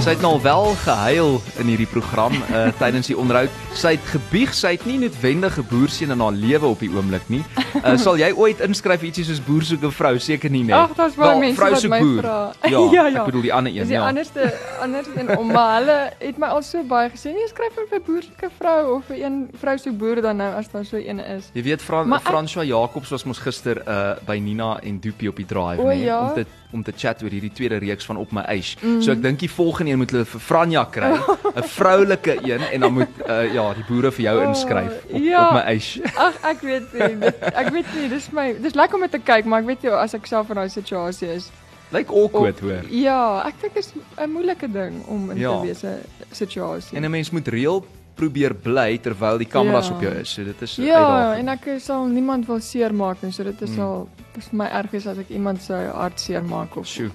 Groot 0.06 0.14
FM 0.14 0.14
90.5. 0.14 0.14
Sy 0.14 0.14
het 0.14 0.20
nou 0.22 0.42
wel 0.42 0.74
gehuil 0.74 1.40
in 1.58 1.66
hierdie 1.66 1.86
program 1.90 2.32
uh 2.54 2.68
tydens 2.80 3.06
die 3.10 3.16
onderhoud. 3.18 3.50
Sy 3.74 3.96
het 3.96 4.04
gebieg 4.06 4.52
sy 4.54 4.70
het 4.76 4.84
nie 4.86 4.98
noodwendig 5.02 5.58
'n 5.58 5.66
boerseun 5.66 6.10
in 6.14 6.20
haar 6.20 6.32
lewe 6.32 6.66
op 6.66 6.78
die 6.78 6.90
oomblik 6.94 7.26
nie. 7.28 7.42
Uh 7.82 7.96
sal 8.04 8.14
jy 8.14 8.30
ooit 8.30 8.60
inskryf 8.60 9.02
ietsie 9.02 9.24
soos 9.24 9.40
boer 9.42 9.62
soek 9.62 9.82
'n 9.82 9.90
vrou? 9.90 10.18
Seker 10.18 10.50
nie, 10.50 10.62
nee. 10.62 10.74
Ag, 10.74 10.94
daar's 10.94 11.14
baie 11.14 11.30
Wel, 11.30 11.38
mense 11.38 11.60
wat 11.60 11.80
soek 11.80 11.90
my 11.90 12.00
boer. 12.00 12.22
vra. 12.22 12.52
Ja, 12.62 12.78
Ja, 12.96 13.06
ja. 13.06 13.18
ek 13.18 13.24
bedoel 13.24 13.42
die 13.42 13.52
ander 13.52 13.72
een, 13.72 13.86
die 13.86 13.98
ja. 13.98 14.06
anderste 14.06 14.54
anders 14.80 15.06
en 15.16 15.38
om 15.38 15.46
maar 15.52 15.80
hulle 15.80 16.12
het 16.18 16.38
my 16.38 16.46
al 16.46 16.62
so 16.62 16.82
baie 16.82 17.10
gesê, 17.10 17.34
nee, 17.34 17.48
skryf 17.48 17.74
vir 17.74 17.98
'n 17.98 18.02
boerlike 18.06 18.50
vrou 18.58 18.96
of 18.96 19.04
vir 19.10 19.24
een 19.24 19.50
vrou 19.58 19.78
soek 19.78 19.98
boer 19.98 20.22
dan 20.22 20.36
nou 20.36 20.54
as 20.54 20.70
daar 20.70 20.84
so 20.84 20.96
een 20.96 21.18
is. 21.18 21.50
Jy 21.52 21.62
weet 21.62 21.82
Fran 21.82 22.20
François 22.22 22.66
Jacobs 22.66 23.10
was 23.10 23.24
mos 23.24 23.38
gister 23.38 23.82
uh 23.88 24.14
by 24.26 24.38
Nina 24.38 24.78
en 24.82 25.00
Doopie 25.00 25.28
op 25.28 25.36
die 25.36 25.46
drive 25.46 25.82
nê 25.82 26.04
ja? 26.04 26.20
om 26.20 26.34
te 26.34 26.46
om 26.72 26.82
te 26.82 26.92
chat 26.96 27.22
oor 27.22 27.30
hierdie 27.30 27.52
tweede 27.52 27.78
reeks 27.78 28.04
van 28.06 28.16
op 28.16 28.32
my 28.32 28.42
ys. 28.48 28.76
Mm. 28.82 29.02
So 29.02 29.12
ek 29.12 29.22
dink 29.22 29.38
die 29.38 29.50
volgende 29.50 29.92
een 29.92 29.98
moet 29.98 30.10
hulle 30.10 30.24
vir 30.24 30.40
Franja 30.40 30.84
kry, 30.84 31.12
'n 31.56 31.62
vroulike 31.62 32.38
een 32.42 32.60
en 32.72 32.80
dan 32.80 32.92
moet 32.92 33.08
uh 33.28 33.54
ja, 33.54 33.74
die 33.74 33.84
boere 33.88 34.10
vir 34.12 34.22
jou 34.24 34.36
O, 34.38 34.48
inskryf 34.48 35.04
op, 35.10 35.20
ja. 35.22 35.46
op 35.48 35.54
my 35.54 35.74
ys. 35.74 35.98
Ag, 36.26 36.34
ek 36.42 36.60
weet 36.60 36.92
nie. 36.92 37.18
Dit, 37.18 37.34
ek 37.54 37.68
weet 37.70 37.86
nie, 37.94 38.08
dis 38.08 38.30
my 38.32 38.52
dis 38.60 38.74
lekker 38.74 38.94
om 38.94 39.00
dit 39.06 39.10
te 39.10 39.18
kyk, 39.22 39.44
maar 39.44 39.60
ek 39.60 39.66
weet 39.66 39.82
jy 39.82 39.90
as 39.90 40.14
ek 40.14 40.26
self 40.26 40.48
in 40.50 40.54
daai 40.56 40.68
situasie 40.68 41.28
is. 41.34 41.50
Lyk 41.94 42.10
awkward 42.10 42.58
hoor. 42.60 42.82
Ja, 42.90 43.42
ek 43.46 43.60
dink 43.62 43.76
is 43.76 43.92
'n 44.18 44.30
moeilike 44.30 44.66
ding 44.72 45.04
om 45.06 45.30
in 45.30 45.38
Ja. 45.38 45.60
te 45.60 45.66
wees 45.66 45.82
'n 45.84 46.02
situasie. 46.32 46.96
En 46.96 47.04
'n 47.04 47.10
mens 47.10 47.30
moet 47.30 47.46
reël 47.48 47.86
probeer 48.16 48.54
bly 48.54 48.98
terwyl 48.98 49.38
die 49.38 49.46
kameras 49.48 49.88
Ja. 49.88 49.94
op 49.94 50.02
jou 50.02 50.12
is. 50.20 50.30
So 50.32 50.44
dit 50.44 50.62
is 50.62 50.78
'n 50.78 50.82
Ja, 50.82 50.94
uitdaging. 50.96 51.48
en 51.48 51.58
ek 51.74 51.80
sal 51.80 52.06
niemand 52.06 52.46
wil 52.46 52.60
seermaak 52.60 53.22
nie, 53.22 53.32
so 53.32 53.44
dit 53.44 53.62
is 53.62 53.70
Mm. 53.70 53.80
al 53.80 54.08
vir 54.32 54.42
my 54.52 54.64
erg 54.66 54.92
is 54.94 55.06
as 55.06 55.18
ek 55.18 55.28
iemand 55.30 55.62
se 55.62 55.72
hart 55.72 56.18
seermaak 56.20 56.76
of 56.76 56.86
Sjoe. 56.86 57.10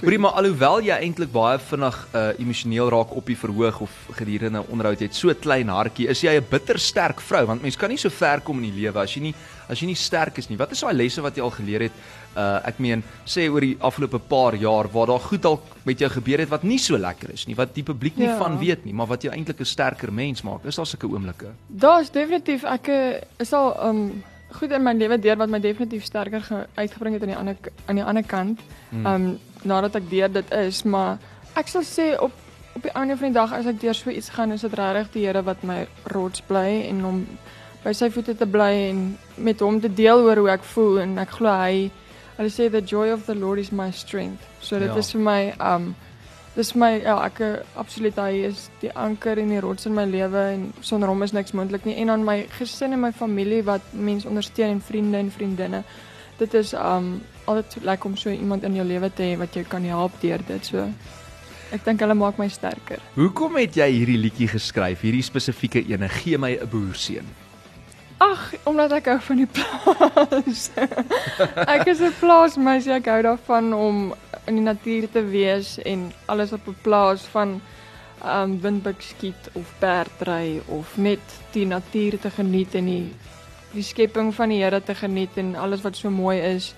Hoorie 0.00 0.18
maar 0.18 0.36
alhoewel 0.38 0.80
jy 0.80 0.94
eintlik 0.94 1.32
baie 1.32 1.58
vinnig 1.58 1.96
uh 2.14 2.28
emosioneel 2.38 2.88
raak 2.88 3.16
op 3.16 3.26
die 3.26 3.36
verhoog 3.36 3.80
of 3.80 3.90
gedurende 4.14 4.58
'n 4.60 4.70
onderhoud, 4.70 5.00
jy 5.00 5.06
het 5.06 5.14
so 5.14 5.34
klein 5.34 5.68
hartjie, 5.68 6.08
is 6.08 6.20
jy 6.22 6.36
'n 6.38 6.46
bitter 6.50 6.78
sterk 6.78 7.20
vrou 7.20 7.46
want 7.46 7.62
mens 7.62 7.76
kan 7.76 7.88
nie 7.88 7.98
so 7.98 8.08
ver 8.10 8.40
kom 8.40 8.62
in 8.62 8.70
die 8.70 8.80
lewe 8.82 9.00
as 9.00 9.14
jy 9.14 9.20
nie 9.22 9.34
as 9.68 9.80
jy 9.80 9.86
nie 9.86 9.94
sterk 9.94 10.38
is 10.38 10.48
nie. 10.48 10.56
Wat 10.56 10.70
is 10.72 10.80
daai 10.80 10.94
lesse 10.94 11.20
wat 11.20 11.36
jy 11.36 11.42
al 11.42 11.50
geleer 11.50 11.80
het? 11.82 11.92
Uh 12.36 12.60
ek 12.64 12.78
meen, 12.78 13.02
sê 13.26 13.48
oor 13.50 13.60
die 13.60 13.76
afgelope 13.80 14.18
paar 14.18 14.54
jaar 14.54 14.88
waar 14.92 15.06
daar 15.06 15.20
goed 15.20 15.42
dalk 15.42 15.62
met 15.84 15.98
jou 15.98 16.10
gebeur 16.10 16.38
het 16.38 16.48
wat 16.48 16.62
nie 16.62 16.78
so 16.78 16.96
lekker 16.96 17.30
is 17.32 17.46
nie, 17.46 17.56
wat 17.56 17.74
die 17.74 17.82
publiek 17.82 18.16
nie 18.16 18.26
Ja. 18.28 18.38
van 18.38 18.58
weet 18.58 18.84
nie, 18.84 18.94
maar 18.94 19.06
wat 19.06 19.22
jou 19.22 19.32
eintlik 19.34 19.60
'n 19.60 19.64
sterker 19.64 20.12
mens 20.12 20.42
maak. 20.42 20.64
Is 20.64 20.76
daar 20.76 20.86
sulke 20.86 21.06
oomblikke? 21.06 21.46
Daar's 21.66 22.10
definitief 22.10 22.64
ek 22.64 22.88
eh, 22.88 23.20
is 23.38 23.52
al 23.52 23.88
um 23.88 24.22
goed 24.52 24.70
in 24.72 24.82
my 24.82 24.92
lewe 24.94 25.18
deur 25.18 25.36
wat 25.36 25.48
my 25.48 25.60
definitief 25.60 26.04
sterker 26.04 26.40
ge, 26.40 26.66
uitgebring 26.74 27.14
het 27.14 27.22
aan 27.22 27.28
die 27.28 27.36
ander 27.36 27.56
aan 27.86 27.94
die 27.96 28.04
ander 28.04 28.22
kant. 28.22 28.60
Hmm. 28.90 29.06
Um 29.06 29.38
nadat 29.64 29.96
ek 29.96 30.10
deur 30.10 30.28
dit 30.32 30.52
is, 30.52 30.82
maar 30.84 31.18
ek 31.56 31.68
sal 31.68 31.82
sê 31.82 32.14
op 32.20 32.32
op 32.78 32.82
die 32.82 32.92
einde 32.94 33.16
van 33.16 33.32
die 33.32 33.34
dag 33.34 33.52
as 33.52 33.66
ek 33.66 33.80
deur 33.80 33.94
so 33.94 34.10
iets 34.10 34.28
gaan, 34.30 34.52
is 34.54 34.60
dit 34.62 34.74
regtig 34.78 35.08
die 35.12 35.24
Here 35.26 35.42
wat 35.42 35.64
my 35.66 35.86
rots 36.14 36.40
bly 36.46 36.84
en 36.86 37.04
om 37.04 37.24
by 37.82 37.90
sy 37.92 38.06
voete 38.14 38.36
te 38.38 38.46
bly 38.46 38.72
en 38.90 39.00
met 39.36 39.60
hom 39.60 39.80
te 39.80 39.90
deel 39.90 40.22
oor 40.22 40.36
hoe 40.36 40.50
ek 40.52 40.62
voel 40.74 41.00
en 41.02 41.16
ek 41.18 41.32
glo 41.40 41.50
hy 41.50 41.88
hulle 42.36 42.50
sê 42.54 42.68
the 42.70 42.82
joy 42.86 43.10
of 43.10 43.24
the 43.26 43.34
Lord 43.34 43.58
is 43.58 43.72
my 43.72 43.90
strength. 43.90 44.44
So 44.60 44.78
dit 44.78 44.88
Ja. 44.92 44.98
is 44.98 45.10
vir 45.12 45.20
my 45.20 45.54
um 45.58 45.94
dis 46.54 46.74
my 46.74 47.00
ja, 47.02 47.16
ek 47.26 47.40
absoluut 47.76 48.16
hy 48.16 48.44
is 48.46 48.68
die 48.80 48.90
anker 48.94 49.38
en 49.38 49.48
die 49.48 49.60
rots 49.60 49.86
in 49.86 49.94
my 49.94 50.04
lewe 50.04 50.44
en 50.54 50.72
sonder 50.80 51.08
hom 51.08 51.22
is 51.22 51.32
niks 51.32 51.52
moontlik 51.52 51.84
nie 51.84 51.96
en 51.96 52.10
aan 52.10 52.24
my 52.24 52.46
gesin 52.58 52.92
en 52.92 53.00
my 53.00 53.12
familie 53.12 53.62
wat 53.64 53.82
mense 53.92 54.28
ondersteun 54.28 54.70
en 54.70 54.80
vriende 54.80 55.18
en 55.18 55.30
vriendinne. 55.30 55.82
Dit 56.38 56.54
is 56.54 56.74
um 56.74 57.20
altyd 57.48 57.84
lekker 57.88 58.10
om 58.10 58.16
so 58.16 58.30
iemand 58.30 58.66
in 58.68 58.76
jou 58.78 58.86
lewe 58.86 59.10
te 59.10 59.22
hê 59.22 59.38
wat 59.40 59.56
jou 59.56 59.64
kan 59.68 59.84
help 59.88 60.20
deur 60.22 60.44
dit. 60.46 60.70
So 60.70 60.86
ek 61.74 61.84
dink 61.84 62.00
hulle 62.04 62.16
maak 62.16 62.38
my 62.40 62.48
sterker. 62.52 63.02
Hoekom 63.16 63.58
het 63.60 63.76
jy 63.76 63.88
hierdie 63.92 64.20
liedjie 64.20 64.48
geskryf? 64.48 65.04
Hierdie 65.04 65.24
spesifieke 65.26 65.84
ene, 65.84 66.08
gee 66.20 66.38
my 66.38 66.56
'n 66.56 66.68
boerseun. 66.70 67.28
Ag, 68.18 68.54
omdat 68.66 68.92
ek 68.98 69.06
hou 69.12 69.18
van 69.20 69.36
die 69.36 69.46
plaas. 69.46 70.70
ek 71.76 71.86
is 71.86 72.00
'n 72.02 72.14
plaasmeisie, 72.20 72.92
ek 72.92 73.06
hou 73.06 73.20
daarvan 73.22 73.72
om 73.72 74.14
in 74.46 74.58
die 74.58 74.64
natuur 74.64 75.06
te 75.12 75.22
wees 75.22 75.78
en 75.84 76.10
alles 76.26 76.52
op 76.52 76.66
'n 76.66 76.76
plaas 76.82 77.22
van 77.34 77.60
um 78.24 78.60
windbuk 78.60 79.02
skiet 79.02 79.50
of 79.54 79.70
perdry 79.78 80.60
of 80.66 80.96
net 80.96 81.22
die 81.52 81.66
natuur 81.66 82.18
te 82.18 82.30
geniet 82.30 82.74
en 82.74 82.86
die 82.90 83.14
die 83.72 83.84
skepping 83.84 84.32
van 84.34 84.48
die 84.48 84.62
Here 84.62 84.80
te 84.82 84.94
geniet 84.94 85.36
en 85.36 85.54
alles 85.54 85.82
wat 85.84 85.96
so 85.96 86.10
mooi 86.10 86.38
is. 86.40 86.74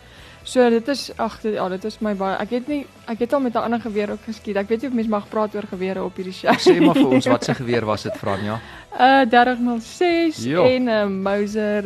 So 0.51 0.67
dit 0.71 0.89
is 0.91 1.11
ag 1.17 1.37
ja, 1.47 1.69
dit 1.71 1.85
is 1.87 2.01
my 2.03 2.11
baie. 2.19 2.35
Ek 2.43 2.51
het 2.57 2.67
nie 2.71 2.81
ek 3.11 3.21
het 3.23 3.33
al 3.37 3.41
met 3.41 3.55
'n 3.55 3.63
ander 3.69 3.81
geweer 3.81 4.11
ook 4.11 4.25
geskiet. 4.27 4.57
Ek 4.57 4.69
weet 4.69 4.81
nie 4.83 4.89
of 4.91 4.95
mense 4.95 5.11
mag 5.11 5.29
praat 5.29 5.55
oor 5.55 5.67
gewere 5.71 6.03
op 6.05 6.17
hierdie 6.17 6.33
show. 6.35 6.55
Sê 6.59 6.81
maar 6.81 6.95
vir 6.95 7.07
ons 7.09 7.27
wat 7.27 7.45
se 7.45 7.55
geweer 7.55 7.85
was 7.85 8.03
dit, 8.03 8.17
Franja? 8.17 8.59
Uh 8.99 9.23
3006 9.31 10.43
Ja. 10.45 10.63
en 10.75 10.85
'n 10.89 11.23
Mauser, 11.23 11.85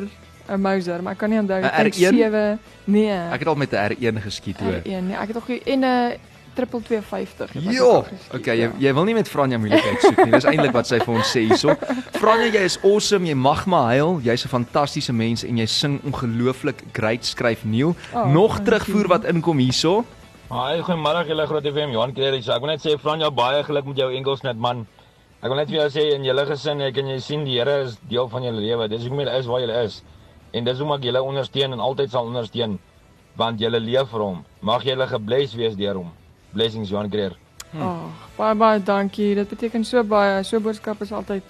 'n 0.48 0.60
Mauser, 0.60 1.02
maar 1.02 1.12
ek 1.12 1.18
kan 1.18 1.30
nie 1.30 1.38
onthou 1.38 1.58
Een 1.58 1.64
ek 1.70 1.92
dink 1.92 1.94
R1? 1.94 2.16
7. 2.16 2.58
Nee. 2.84 3.18
Ek 3.32 3.38
het 3.38 3.48
al 3.48 3.54
met 3.54 3.72
'n 3.72 3.76
R1 3.92 4.20
geskiet 4.22 4.58
hoor. 4.58 4.72
R1. 4.80 5.04
Nee, 5.06 5.16
ek 5.16 5.28
het 5.28 5.36
ook 5.36 5.48
en 5.48 5.84
'n 5.84 6.12
triple 6.14 6.33
250. 6.54 7.52
het 7.52 7.66
ek 7.66 7.72
Ja, 7.74 8.04
okay, 8.34 8.56
jy 8.58 8.70
jy 8.78 8.92
wil 8.94 9.04
nie 9.04 9.14
met 9.14 9.28
Franja 9.28 9.58
moeilikheid 9.58 10.00
soek 10.00 10.18
nie. 10.24 10.32
Dis 10.32 10.44
eintlik 10.48 10.72
wat 10.72 10.86
sy 10.86 10.98
vir 11.02 11.14
ons 11.14 11.30
sê 11.36 11.44
hierso. 11.48 11.74
Franja, 12.18 12.48
jy 12.54 12.64
is 12.64 12.78
awesome, 12.82 13.26
jy 13.28 13.34
mag 13.34 13.66
maar 13.66 13.90
huil. 13.94 14.20
Jy's 14.24 14.44
'n 14.44 14.48
fantastiese 14.52 15.12
mens 15.12 15.44
en 15.44 15.56
jy 15.58 15.66
sing 15.66 16.00
ongelooflik 16.04 16.84
great, 16.92 17.24
skryf 17.24 17.64
Neil. 17.64 17.94
Oh, 18.14 18.26
Nog 18.32 18.60
terugvoer 18.64 19.08
wat 19.08 19.24
inkom 19.24 19.58
hierso. 19.58 20.04
Haai, 20.50 20.82
goeiemôre 20.82 21.26
julle 21.26 21.46
Groot 21.46 21.64
FM 21.64 21.90
Johan 21.92 22.12
Kreer. 22.12 22.34
Ek 22.34 22.60
wil 22.60 22.70
net 22.70 22.80
sê 22.80 22.98
Franja 22.98 23.30
baie 23.30 23.62
geluk 23.64 23.84
met 23.86 23.96
jou 23.96 24.10
enkelsnet 24.12 24.56
man. 24.56 24.86
Ek 25.42 25.48
wil 25.50 25.56
net 25.56 25.68
vir 25.68 25.80
jou 25.80 25.88
sê 25.90 26.14
in 26.14 26.24
julle 26.24 26.46
gesin, 26.46 26.80
ek 26.80 26.96
en 26.98 27.08
jy 27.08 27.18
sien 27.20 27.44
die 27.44 27.58
Here 27.58 27.82
is 27.84 27.98
deel 28.08 28.28
van 28.28 28.42
julle 28.42 28.60
lewe. 28.60 28.88
Dis 28.88 29.02
hoekom 29.02 29.20
jy 29.20 29.38
is 29.38 29.46
waar 29.46 29.60
jy 29.60 29.84
is. 29.84 30.02
En 30.54 30.64
dis 30.64 30.78
hoekom 30.78 30.94
ek 30.96 31.02
julle 31.04 31.22
ondersteun 31.22 31.72
en 31.72 31.80
altyd 31.80 32.10
sal 32.10 32.24
ondersteun 32.26 32.78
want 33.36 33.58
julle 33.60 33.80
leef 33.80 34.08
vir 34.12 34.20
hom. 34.20 34.44
Mag 34.62 34.84
julle 34.86 35.06
gebless 35.10 35.54
wees 35.58 35.74
deur 35.76 35.94
hom. 35.94 36.12
Blessings 36.54 36.90
Johan 36.90 37.10
Kreer. 37.10 37.34
Oh, 37.74 38.06
baie 38.38 38.54
baie 38.54 38.78
dankie. 38.86 39.32
Dit 39.34 39.50
beteken 39.50 39.84
so 39.84 40.02
baie. 40.06 40.42
So 40.46 40.60
boodskap 40.62 41.00
is 41.02 41.12
altyd 41.12 41.42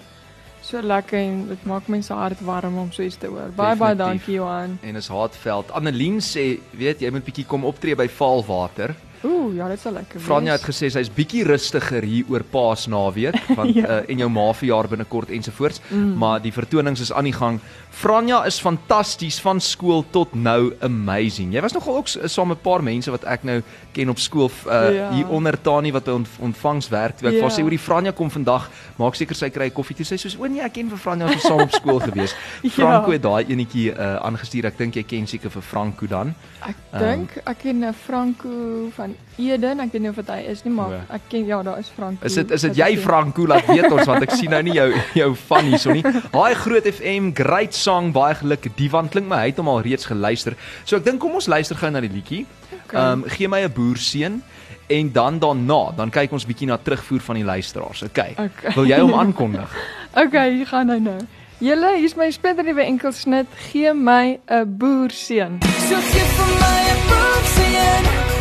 so 0.64 0.80
lekker 0.80 1.18
en 1.20 1.42
dit 1.50 1.64
maak 1.68 1.90
mense 1.92 2.12
hart 2.16 2.40
warm 2.46 2.78
om 2.80 2.92
so 2.92 3.04
iets 3.04 3.18
te 3.20 3.28
hoor. 3.28 3.50
Baie 3.52 3.76
baie 3.76 3.92
Definitief. 3.92 4.24
dankie 4.24 4.34
Johan. 4.38 4.78
En 4.82 4.96
is 4.96 5.08
Hartveld. 5.12 5.72
Annelien 5.76 6.20
sê, 6.24 6.46
weet 6.72 7.04
jy 7.04 7.10
moet 7.12 7.26
bietjie 7.26 7.44
kom 7.46 7.66
optree 7.68 7.96
by 7.96 8.08
Vaalwater. 8.08 8.94
Ooh, 9.24 9.54
ja, 9.56 9.68
dit 9.68 9.80
sal 9.80 9.92
lekker 9.92 10.18
wees. 10.18 10.24
Franja 10.26 10.52
het 10.52 10.62
gesê 10.62 10.90
sy's 10.92 11.08
bietjie 11.08 11.44
rustiger 11.48 12.02
hier 12.02 12.24
oor 12.28 12.42
Paasnaweek 12.42 13.38
want 13.56 13.74
Ja. 13.80 13.88
uh, 13.88 14.10
en 14.10 14.18
jou 14.18 14.28
ma 14.30 14.52
verjaar 14.52 14.88
binnekort 14.88 15.30
ensovoorts, 15.30 15.80
mm. 15.88 16.12
maar 16.18 16.42
die 16.42 16.52
vertonings 16.52 17.00
is 17.00 17.12
aan 17.12 17.24
die 17.24 17.32
gang. 17.32 17.60
Franja 17.90 18.44
is 18.44 18.60
fantasties 18.60 19.40
van 19.40 19.60
skool 19.60 20.04
tot 20.10 20.34
nou 20.34 20.74
amazing. 20.80 21.52
Jy 21.54 21.60
was 21.64 21.72
nogal 21.72 21.96
ook 21.96 22.08
saam 22.08 22.48
met 22.48 22.58
'n 22.58 22.62
paar 22.62 22.82
mense 22.82 23.10
wat 23.10 23.24
ek 23.24 23.44
nou 23.44 23.62
ken 23.92 24.08
op 24.10 24.18
skool 24.18 24.50
uh, 24.66 24.94
Ja. 24.94 25.10
hier 25.12 25.28
onder 25.28 25.60
Tani 25.60 25.92
wat 25.92 26.04
by 26.04 26.10
ont 26.10 26.28
ontvangs 26.40 26.88
werk. 26.88 27.16
Toe 27.18 27.28
ek 27.28 27.34
Ja. 27.34 27.48
vir 27.48 27.50
sê 27.50 27.62
oor 27.64 27.70
die 27.70 27.78
Franja 27.78 28.12
kom 28.12 28.30
vandag, 28.30 28.68
maak 28.98 29.14
seker 29.14 29.34
sy 29.34 29.48
kry 29.50 29.70
koffie 29.70 29.96
toe. 29.96 30.04
Sy 30.04 30.14
sê 30.16 30.18
soos 30.20 30.36
o 30.38 30.46
nee, 30.46 30.60
ek 30.60 30.72
ken 30.72 30.88
vir 30.88 30.98
Franja 30.98 31.24
ons 31.26 31.34
was 31.34 31.42
saam 31.42 31.60
op 31.60 31.70
skool 31.72 32.00
gewees. 32.00 32.34
Ja. 32.62 32.70
Franco 32.70 33.10
het 33.12 33.22
daai 33.22 33.44
enetjie 33.48 33.92
uh, 33.92 34.16
aangestuur. 34.26 34.64
Ek 34.66 34.78
dink 34.78 34.94
jy 34.96 35.02
ken 35.02 35.26
seker 35.26 35.50
vir 35.50 35.62
Franco 35.62 36.06
dan. 36.06 36.34
Ek 36.66 36.76
dink 36.98 37.30
ek 37.46 37.58
ken 37.58 37.84
'n 37.84 37.94
Franco 37.94 38.90
van 38.96 39.13
Eden. 39.36 39.80
Ek 39.80 39.92
weet 39.92 40.02
nie 40.02 40.10
of 40.10 40.16
dit 40.16 40.28
hy 40.30 40.40
is 40.52 40.62
nie, 40.64 40.72
maar 40.72 40.92
O. 40.94 41.00
ek 41.16 41.20
ken 41.28 41.46
ja, 41.46 41.62
daar 41.62 41.78
is 41.78 41.88
Franco. 41.96 42.24
Is 42.26 42.34
dit 42.34 42.50
is 42.50 42.60
dit 42.68 42.76
jy. 42.76 42.96
Franco 43.02 43.46
laat 43.46 43.66
weet 43.66 43.90
ons 43.92 44.06
want 44.06 44.22
ek 44.22 44.30
sien 44.30 44.50
nou 44.50 44.62
nie 44.62 44.74
jou 44.76 44.88
jou 45.14 45.30
van 45.48 45.64
hierso 45.64 45.92
nie. 45.92 46.04
Haai 46.32 46.54
Groot 46.54 46.86
FM, 46.86 47.32
great 47.34 47.74
song, 47.74 48.12
baie 48.12 48.34
geluk. 48.34 48.68
Divan 48.76 49.08
klink 49.08 49.26
my 49.28 49.36
hy 49.42 49.52
het 49.52 49.58
hom 49.58 49.68
al 49.68 49.82
reeds 49.82 50.06
geluister. 50.06 50.56
So 50.84 50.96
ek 50.96 51.04
dink 51.04 51.20
kom 51.20 51.34
ons 51.34 51.46
luister 51.50 51.76
gou 51.76 51.90
na 51.90 52.00
die 52.00 52.12
liedjie. 52.12 52.44
Okay. 52.84 52.98
Ehm 53.00 53.24
um, 53.24 53.28
gee 53.28 53.48
my 53.48 53.64
'n 53.64 53.72
boerseun 53.72 54.42
en 54.86 55.12
dan 55.12 55.38
daarna, 55.38 55.92
dan 55.96 56.10
kyk 56.10 56.32
ons 56.32 56.44
bietjie 56.46 56.66
na 56.68 56.76
terugvoer 56.76 57.20
van 57.20 57.34
die 57.36 57.44
luisteraars. 57.44 58.02
Okay. 58.02 58.34
Okay. 58.38 58.74
Wil 58.74 58.86
jy 58.86 59.00
hom 59.00 59.14
aankondig? 59.14 59.70
Okay, 60.14 60.52
hier 60.54 60.66
gaan 60.66 60.90
hy 60.90 60.98
nou. 61.02 61.18
Julle, 61.58 61.96
hier's 61.98 62.14
my 62.14 62.30
splinternuwe 62.30 62.84
enkelsnit. 62.86 63.46
Gee 63.72 63.92
my 63.94 64.38
'n 64.46 64.76
boerseun. 64.78 65.58
So 65.88 65.96
gee 66.12 66.22
vir 66.36 66.54
my 66.62 66.78
'n 66.94 67.00
boekseën 67.10 68.33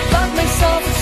wat 0.63 0.92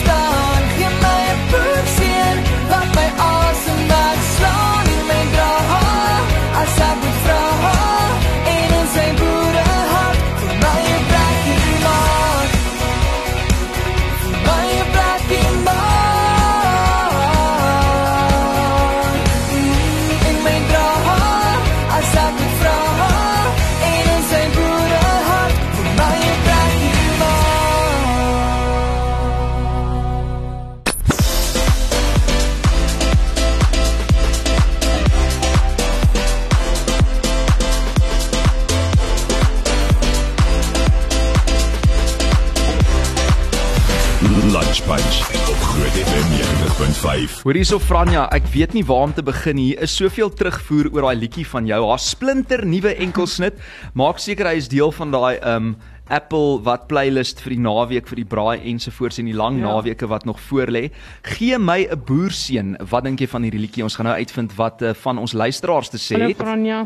Hoor 47.41 47.57
hierso 47.57 47.79
Franja, 47.81 48.27
ek 48.35 48.45
weet 48.53 48.75
nie 48.77 48.83
waar 48.85 49.07
om 49.07 49.13
te 49.17 49.23
begin 49.25 49.55
nie. 49.57 49.71
Hier 49.71 49.79
is 49.87 49.95
soveel 49.97 50.29
terugvoer 50.37 50.91
oor 50.93 51.07
daai 51.07 51.23
liedjie 51.23 51.45
van 51.49 51.65
jou. 51.65 51.79
Haar 51.89 52.01
splinter 52.03 52.61
nuwe 52.69 52.91
enkelsnit. 53.01 53.57
Maak 53.97 54.21
seker 54.21 54.45
hy 54.51 54.59
is 54.61 54.67
deel 54.69 54.93
van 54.93 55.09
daai 55.15 55.39
um 55.55 55.71
Apple 56.11 56.59
wat 56.67 56.85
playlist 56.91 57.39
vir 57.41 57.55
die 57.55 57.61
naweek 57.63 58.09
vir 58.11 58.19
die 58.19 58.27
braai 58.29 58.61
ensovoorts 58.67 59.17
en 59.23 59.29
die 59.31 59.35
lang 59.37 59.57
Ja. 59.57 59.71
naweke 59.71 60.09
wat 60.11 60.25
nog 60.29 60.37
voorlê. 60.51 60.91
Gee 61.33 61.57
my 61.57 61.87
'n 61.89 61.97
boerseun. 62.05 62.75
Wat 62.91 63.03
dink 63.09 63.21
jy 63.21 63.27
van 63.31 63.43
hierdie 63.47 63.61
liedjie? 63.63 63.83
Ons 63.83 63.95
gaan 63.97 64.05
nou 64.11 64.17
uitvind 64.19 64.53
wat 64.57 64.81
uh, 64.83 64.93
van 64.93 65.17
ons 65.17 65.33
luisteraars 65.33 65.89
te 65.89 65.97
sê 65.97 66.19
Hallo 66.19 66.27
het. 66.27 66.37
Franja. 66.37 66.85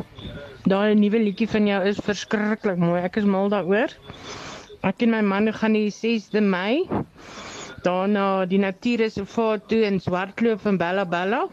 Daai 0.63 0.96
nuwe 0.96 1.20
liedjie 1.20 1.50
van 1.52 1.68
jou 1.68 1.84
is 1.84 2.00
verskriklik 2.00 2.78
mooi. 2.78 3.02
Ek 3.04 3.18
is 3.18 3.26
mal 3.26 3.50
daaroor. 3.50 3.91
Ek 4.84 5.02
en 5.02 5.10
my 5.12 5.22
man 5.22 5.52
gaan 5.52 5.74
die 5.74 5.89
6de 5.91 6.39
Mei 6.41 6.86
daarna 7.86 8.45
die 8.50 8.60
natuurreservaat 8.60 9.67
toe 9.69 9.84
in 9.86 10.00
Swartkloof 10.02 10.65
in 10.65 10.78
Bella 10.82 11.06
Bella. 11.06 11.45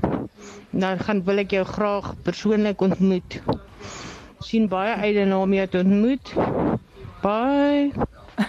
Dan 0.70 0.98
gaan 0.98 1.20
wil 1.24 1.42
ek 1.42 1.52
jou 1.52 1.64
graag 1.68 2.14
persoonlik 2.24 2.80
ontmoet. 2.80 3.40
sien 4.42 4.66
baie 4.68 4.94
uit 4.94 5.14
daarna 5.14 5.38
om 5.38 5.52
jou 5.54 5.66
te 5.68 5.78
ontmoet. 5.78 6.32
Bye. 7.22 7.92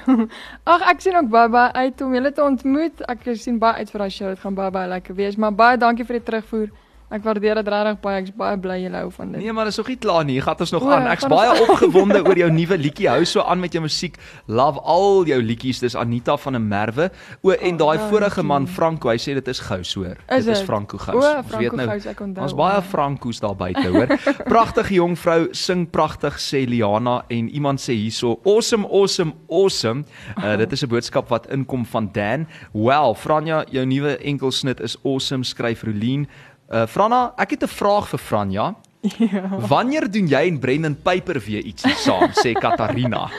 Ag, 0.74 0.86
ek 0.90 1.04
sien 1.04 1.16
ook 1.20 1.30
baie 1.30 1.50
baie 1.52 1.72
uit 1.74 2.02
om 2.02 2.16
julle 2.16 2.32
te 2.32 2.44
ontmoet. 2.44 3.04
Ek 3.12 3.28
sien 3.38 3.60
baie 3.62 3.84
uit 3.84 3.92
vir 3.92 4.06
daai 4.06 4.16
show. 4.16 4.32
Dit 4.34 4.42
gaan 4.42 4.58
baie 4.58 4.72
baie 4.74 4.90
lekker 4.90 5.16
wees. 5.16 5.38
Maar 5.38 5.54
baie 5.54 5.78
dankie 5.78 6.08
vir 6.08 6.20
die 6.20 6.26
terugvoer. 6.32 6.72
Ek 7.14 7.22
waardeer 7.22 7.60
dit 7.62 7.68
regtig 7.70 8.00
baie. 8.02 8.22
Ek's 8.24 8.32
baie 8.34 8.58
bly 8.58 8.80
julle 8.82 8.98
hou 9.04 9.12
van 9.14 9.32
dit. 9.36 9.42
Nee, 9.44 9.54
maar 9.54 9.66
dis 9.70 9.78
nog 9.78 9.88
nie 9.92 9.98
klaar 10.02 10.24
nie. 10.26 10.40
Gaan 10.42 10.60
ons 10.66 10.72
nog 10.74 10.84
O, 10.84 10.90
aan. 10.90 11.06
Ek's 11.12 11.24
gaan 11.28 11.32
ons- 11.36 11.42
baie 11.44 11.62
opgewonde 11.68 12.22
oor 12.26 12.38
jou 12.42 12.50
nuwe 12.52 12.78
liedjie. 12.78 13.08
Hou 13.12 13.26
so 13.30 13.44
aan 13.46 13.60
met 13.62 13.72
jou 13.78 13.84
musiek. 13.84 14.18
Love 14.48 14.82
al 14.82 15.26
jou 15.30 15.38
liedjies. 15.42 15.80
Dis 15.84 15.96
Anita 15.96 16.38
van 16.38 16.54
der 16.58 16.62
Merwe. 16.62 17.10
O 17.44 17.52
en 17.54 17.78
daai 17.78 17.98
dankie. 17.98 18.10
vorige 18.10 18.44
man 18.44 18.66
Franco, 18.68 19.10
hy 19.10 19.18
sê 19.22 19.36
dit 19.38 19.48
is 19.48 19.60
gous 19.60 19.94
hoor. 19.94 20.18
Is 20.30 20.46
dit 20.46 20.56
is? 20.56 20.64
Franco 20.66 20.98
gous. 20.98 21.14
Ons 21.24 22.06
ek 22.06 22.22
onthou. 22.22 22.44
Ons 22.44 22.54
baie 22.58 22.82
Francos 22.82 23.40
daar 23.40 23.56
buite 23.56 23.86
hoor. 23.94 24.08
Pragtige 24.54 24.94
jong 24.98 25.16
vrou, 25.18 25.48
sing 25.52 25.86
pragtig 25.90 26.40
sê 26.42 26.64
Liana 26.68 27.24
en 27.30 27.50
iemand 27.50 27.80
sê 27.80 27.94
hierso, 27.94 28.40
awesome, 28.44 28.88
awesome, 28.90 29.34
awesome. 29.50 30.04
Uh, 30.38 30.56
dit 30.58 30.72
is 30.72 30.84
'n 30.84 30.88
boodskap 30.90 31.30
wat 31.30 31.48
inkom 31.52 31.86
van 31.86 32.10
Dan. 32.14 32.48
Well, 32.74 33.14
Franja, 33.14 33.64
jou 33.70 33.86
nuwe 33.86 34.18
enkelsnit 34.18 34.80
is 34.82 34.98
awesome, 35.04 35.44
skryf 35.44 35.84
Rolien. 35.84 36.28
Uh 36.74 36.88
Franna, 36.88 37.34
ek 37.38 37.50
het 37.52 37.64
'n 37.64 37.68
vraag 37.68 38.08
vir 38.10 38.20
Franja. 38.20 38.76
Ja. 39.20 39.50
Wanneer 39.68 40.08
doen 40.12 40.28
jy 40.28 40.48
en 40.48 40.60
Brendan 40.60 40.96
Piper 40.96 41.40
weer 41.40 41.62
ietsie 41.64 41.92
saam? 41.96 42.32
sê 42.32 42.54
Katarina. 42.66 43.30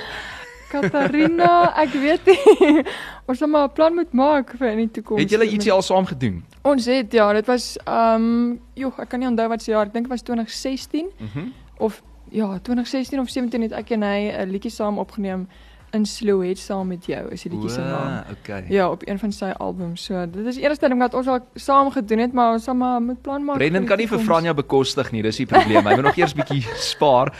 Katarina, 0.70 1.72
ek 1.78 1.92
weet 2.02 2.26
nie. 2.26 2.82
Ons 3.28 3.38
sal 3.40 3.48
maar 3.48 3.68
'n 3.68 3.72
plan 3.72 3.94
moet 3.94 4.12
maak 4.12 4.54
vir 4.58 4.68
in 4.72 4.78
die 4.84 4.90
toekoms. 4.90 5.20
Het 5.22 5.30
julle 5.30 5.46
ietsie 5.48 5.72
al 5.72 5.82
saam 5.82 6.06
gedoen? 6.06 6.42
Ons 6.62 6.86
het 6.86 7.12
ja, 7.12 7.32
dit 7.32 7.46
was 7.46 7.76
ehm 7.84 8.22
um, 8.22 8.60
joh, 8.74 8.92
ek 8.98 9.08
kan 9.08 9.20
nie 9.20 9.28
onthou 9.28 9.48
wat 9.48 9.62
se 9.62 9.70
jaar, 9.70 9.86
ek 9.86 9.92
dink 9.92 10.04
dit 10.08 10.12
was 10.12 10.22
2016 10.22 11.06
Mhm. 11.18 11.38
Mm 11.38 11.52
of 11.78 12.02
ja, 12.30 12.58
2016 12.62 13.18
of 13.20 13.28
17 13.28 13.62
het 13.62 13.72
ek 13.72 13.90
en 13.90 14.02
hy 14.02 14.30
'n 14.30 14.50
liedjie 14.50 14.70
saam 14.70 14.98
opgeneem 14.98 15.48
in 15.94 16.04
Silhouette 16.06 16.60
saam 16.60 16.88
met 16.90 17.06
jou, 17.06 17.22
is 17.32 17.42
die 17.46 17.50
liedjie 17.52 17.70
se 17.70 17.80
naam. 17.80 18.24
okay. 18.32 18.64
Ja, 18.68 18.90
op 18.90 19.02
een 19.06 19.18
van 19.18 19.32
sy 19.32 19.52
albums. 19.62 20.04
So, 20.04 20.26
dit 20.26 20.46
is 20.46 20.58
die 20.58 20.64
eerste 20.66 20.88
ding 20.88 20.98
wat 21.00 21.14
ons 21.14 21.26
al 21.30 21.40
saam 21.54 21.90
gedoen 21.94 22.18
het, 22.24 22.32
maar 22.36 22.52
ons 22.56 22.64
sal 22.64 22.74
maar 22.74 23.00
moet 23.02 23.20
plan 23.22 23.44
maak. 23.44 23.56
Brendan 23.62 23.86
kan 23.86 23.98
nie 23.98 24.08
vir. 24.10 24.18
Franja 24.24 24.54
bekostig 24.54 25.12
nie, 25.12 25.22
dis 25.22 25.36
die 25.36 25.46
probleem. 25.46 25.84
Hy 25.86 25.94
moet 25.94 26.04
nog 26.10 26.16
eers 26.18 26.34
bietjie 26.34 26.62
spaar. 26.92 27.32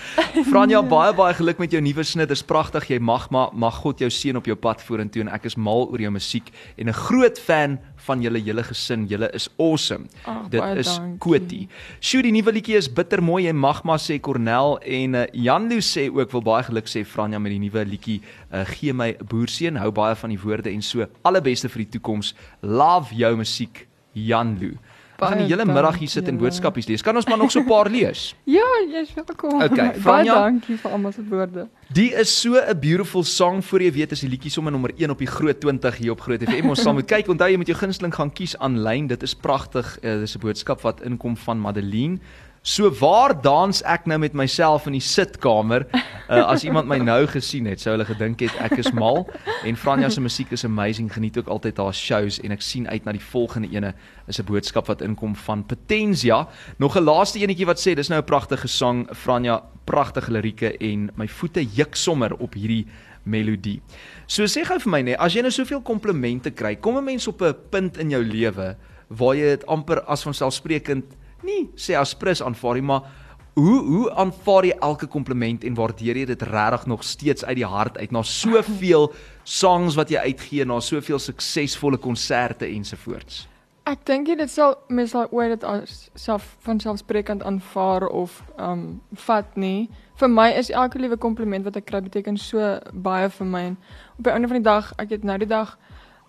Franja, 0.50 0.82
baie 0.82 1.12
baie 1.14 1.34
geluk 1.34 1.58
met 1.58 1.72
jou 1.72 1.80
nuwe 1.82 2.04
snit. 2.04 2.28
Dis 2.28 2.42
pragtig. 2.42 2.88
Jy 2.88 2.98
mag 3.00 3.30
maar 3.30 3.50
mag 3.52 3.74
God 3.82 3.98
jou 4.00 4.10
seën 4.10 4.36
op 4.36 4.46
jou 4.46 4.56
pad 4.56 4.82
vorentoe 4.82 5.22
en 5.26 5.28
ek 5.34 5.44
is 5.50 5.56
mal 5.56 5.88
oor 5.90 6.00
jou 6.00 6.10
musiek 6.14 6.50
en 6.78 6.88
'n 6.88 6.92
groot 6.92 7.38
fan 7.38 7.78
van 8.06 8.20
julle 8.20 8.38
hele 8.44 8.62
gesin. 8.62 9.06
Julle 9.08 9.30
is 9.34 9.48
awesome. 9.58 10.06
Ag, 10.26 10.48
Dit 10.50 10.62
is. 10.76 11.00
Koti. 11.18 11.68
Sjoe, 12.00 12.22
die 12.22 12.32
nuwe 12.32 12.52
liedjie 12.52 12.76
is 12.76 12.88
bitter 12.92 13.22
mooi. 13.22 13.44
Jy 13.46 13.52
mag 13.52 13.82
maar 13.84 13.98
sê 13.98 14.20
Cornel 14.20 14.78
en 14.84 15.14
uh, 15.14 15.24
Janlu 15.32 15.80
sê 15.80 16.10
ook 16.12 16.30
wil 16.32 16.42
baie 16.42 16.62
geluk 16.62 16.86
sê 16.86 17.04
Franja 17.04 17.38
met 17.38 17.52
die 17.52 17.58
nuwe 17.58 17.84
liedjie. 17.84 18.20
Uh, 18.54 18.62
gee 18.64 18.92
my 18.94 19.16
boerseun. 19.18 19.76
Hou 19.82 19.90
baie 19.90 20.14
van 20.14 20.30
die 20.30 20.38
woorde 20.38 20.70
en 20.70 20.82
so. 20.82 21.06
Alle 21.26 21.40
beste 21.42 21.68
vir 21.68 21.82
die 21.84 21.88
toekoms. 21.98 22.34
Love 22.62 23.14
jou 23.18 23.32
musiek, 23.36 23.86
Janlu. 24.12 24.76
Ek 25.14 25.28
gaan 25.30 25.38
die 25.38 25.46
hele 25.46 25.62
Baie 25.62 25.76
middag 25.76 25.98
hier 26.00 26.10
sit 26.10 26.26
en 26.28 26.38
boodskapies 26.40 26.88
lees. 26.90 27.02
Kan 27.06 27.14
ons 27.16 27.26
maar 27.30 27.38
nog 27.38 27.50
so 27.50 27.60
'n 27.60 27.66
paar 27.66 27.88
lees? 27.90 28.34
Ja, 28.56 28.66
jy's 28.90 29.14
welkom. 29.14 29.62
Okay, 29.62 29.76
Baie 29.76 30.00
Franja? 30.00 30.34
dankie 30.34 30.76
vir 30.76 30.90
almal 30.90 31.12
se 31.12 31.22
woorde. 31.28 31.68
Die 31.94 32.10
is 32.14 32.40
so 32.40 32.54
'n 32.58 32.78
beautiful 32.80 33.22
song 33.22 33.62
voor 33.62 33.80
jy 33.82 33.92
weet 33.92 34.12
is 34.12 34.20
die 34.20 34.28
liedjie 34.28 34.50
sommer 34.50 34.72
nommer 34.72 34.90
1 34.96 35.10
op 35.10 35.18
die 35.18 35.26
groot 35.26 35.60
20 35.60 35.96
hier 35.96 36.10
op 36.12 36.20
Groot 36.20 36.42
FM. 36.42 36.68
Ons 36.68 36.82
sal 36.82 36.94
moet 36.94 37.06
kyk. 37.06 37.28
Onthou 37.28 37.48
jy 37.50 37.56
moet 37.56 37.66
jou 37.66 37.78
gunsteling 37.78 38.14
gaan 38.14 38.32
kies 38.32 38.58
aanlyn. 38.58 39.06
Dit 39.06 39.22
is 39.22 39.34
pragtig. 39.34 39.98
Uh, 40.02 40.18
dis 40.20 40.34
'n 40.36 40.40
boodskap 40.40 40.80
wat 40.82 41.00
inkom 41.02 41.36
van 41.36 41.58
Madeline. 41.60 42.18
So 42.64 42.88
waar 42.96 43.34
dans 43.42 43.82
ek 43.84 44.06
nou 44.08 44.16
met 44.22 44.32
myself 44.32 44.86
in 44.88 44.94
die 44.96 45.04
sitkamer? 45.04 45.82
Uh, 45.92 46.38
as 46.52 46.62
iemand 46.64 46.88
my 46.88 46.96
nou 46.96 47.26
gesien 47.28 47.66
het, 47.68 47.82
sou 47.82 47.92
hulle 47.92 48.06
gedink 48.08 48.40
het 48.40 48.54
ek 48.64 48.78
is 48.80 48.88
mal. 48.96 49.26
En 49.68 49.76
Franja 49.76 50.08
se 50.08 50.22
musiek 50.24 50.48
is 50.56 50.64
amazing. 50.64 51.10
Geniet 51.12 51.36
ook 51.36 51.50
altyd 51.52 51.82
haar 51.82 51.92
shows 51.92 52.38
en 52.40 52.54
ek 52.56 52.62
sien 52.64 52.86
uit 52.88 53.04
na 53.04 53.12
die 53.12 53.20
volgende 53.20 53.68
ene. 53.68 53.90
Is 54.32 54.40
'n 54.40 54.48
boodskap 54.48 54.88
wat 54.88 55.04
inkom 55.04 55.34
van 55.36 55.66
Potensia. 55.68 56.48
Nog 56.80 56.96
'n 56.96 57.04
laaste 57.04 57.38
enetjie 57.38 57.66
wat 57.68 57.76
sê 57.76 57.92
dis 57.94 58.08
nou 58.08 58.22
'n 58.22 58.24
pragtige 58.24 58.68
sang. 58.68 59.08
Franja, 59.12 59.60
pragtige 59.84 60.32
lirieke 60.32 60.72
en 60.80 61.10
my 61.16 61.28
voete 61.28 61.60
juk 61.60 61.94
sommer 61.94 62.32
op 62.32 62.54
hierdie 62.54 62.86
melodie. 63.24 63.82
So 64.26 64.44
sê 64.44 64.64
gou 64.64 64.78
vir 64.78 64.90
my 64.90 65.02
nê, 65.02 65.16
as 65.18 65.34
jy 65.34 65.42
nou 65.42 65.50
soveel 65.50 65.82
komplimente 65.82 66.50
kry, 66.50 66.76
kom 66.76 66.96
'n 66.96 67.04
mens 67.04 67.28
op 67.28 67.42
'n 67.42 67.54
punt 67.70 67.98
in 67.98 68.10
jou 68.10 68.24
lewe 68.24 68.76
waar 69.10 69.36
jy 69.36 69.44
dit 69.52 69.66
amper 69.66 70.00
as 70.08 70.22
vanselfsprekend 70.22 71.04
nie 71.44 71.68
sê 71.76 71.96
as 71.98 72.14
prins 72.18 72.42
aanvaar 72.42 72.80
nie, 72.80 72.86
maar 72.88 73.06
hoe 73.54 73.78
hoe 73.86 74.10
aanvaar 74.18 74.66
jy 74.66 74.76
elke 74.82 75.06
kompliment 75.06 75.64
en 75.64 75.74
waardeer 75.78 76.18
jy 76.18 76.26
dit 76.32 76.42
regtig 76.50 76.86
nog 76.90 77.04
steeds 77.06 77.44
uit 77.44 77.56
die 77.60 77.68
hart 77.70 77.98
uit 77.98 78.12
na 78.12 78.22
soveel 78.26 79.12
songs 79.44 79.94
wat 79.98 80.10
jy 80.10 80.18
uitgee, 80.18 80.64
na 80.66 80.80
soveel 80.80 81.18
suksesvolle 81.22 82.00
konserte 82.02 82.66
ensovoorts? 82.66 83.44
Ek 83.84 84.00
dink 84.08 84.30
dit 84.32 84.48
sal 84.48 84.78
mens 84.88 85.12
sal 85.12 85.28
ooit 85.28 85.52
dit 85.52 85.64
as 85.68 86.06
self 86.16 86.54
van 86.64 86.80
selfsprekend 86.80 87.44
aanvaar 87.44 88.08
of 88.08 88.40
ehm 88.56 88.70
um, 88.72 88.84
vat 89.26 89.56
nie. 89.60 89.90
Vir 90.16 90.30
my 90.30 90.48
is 90.56 90.70
elke 90.70 90.98
liewe 90.98 91.18
kompliment 91.20 91.66
wat 91.68 91.76
ek 91.76 91.90
kry 91.90 92.00
beteken 92.00 92.38
so 92.40 92.78
baie 92.92 93.28
vir 93.28 93.46
my. 93.46 93.64
En 93.66 93.76
op 94.18 94.24
die 94.24 94.32
einde 94.32 94.48
van 94.48 94.62
die 94.62 94.68
dag, 94.70 94.92
ek 94.98 95.10
het 95.10 95.24
nou 95.24 95.36
die 95.38 95.50
dag 95.50 95.76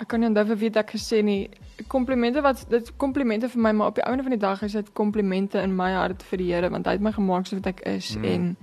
ek 0.02 0.08
kan 0.12 0.20
nie 0.20 0.28
onthou 0.28 0.46
vir 0.50 0.58
wie 0.60 0.70
dit 0.70 0.78
ek 0.82 0.92
gesê 0.92 1.22
nie. 1.24 1.50
Komplimente 1.88 2.42
wat 2.44 2.66
dit 2.70 2.90
komplimente 2.98 3.48
vir 3.50 3.62
my, 3.62 3.72
maar 3.72 3.88
op 3.88 3.96
die 3.96 4.04
einde 4.04 4.24
van 4.24 4.32
die 4.36 4.40
dag 4.42 4.62
is 4.64 4.74
dit 4.74 4.90
komplimente 4.94 5.62
in 5.64 5.76
my 5.76 5.92
hart 5.94 6.24
vir 6.24 6.38
die 6.38 6.50
Here 6.54 6.70
want 6.70 6.86
hy 6.88 6.92
het 6.98 7.02
my 7.02 7.12
gemaak 7.16 7.48
so 7.48 7.56
wat 7.56 7.68
ek 7.68 7.82
is 7.88 8.16
Mm. 8.18 8.26
en 8.26 8.58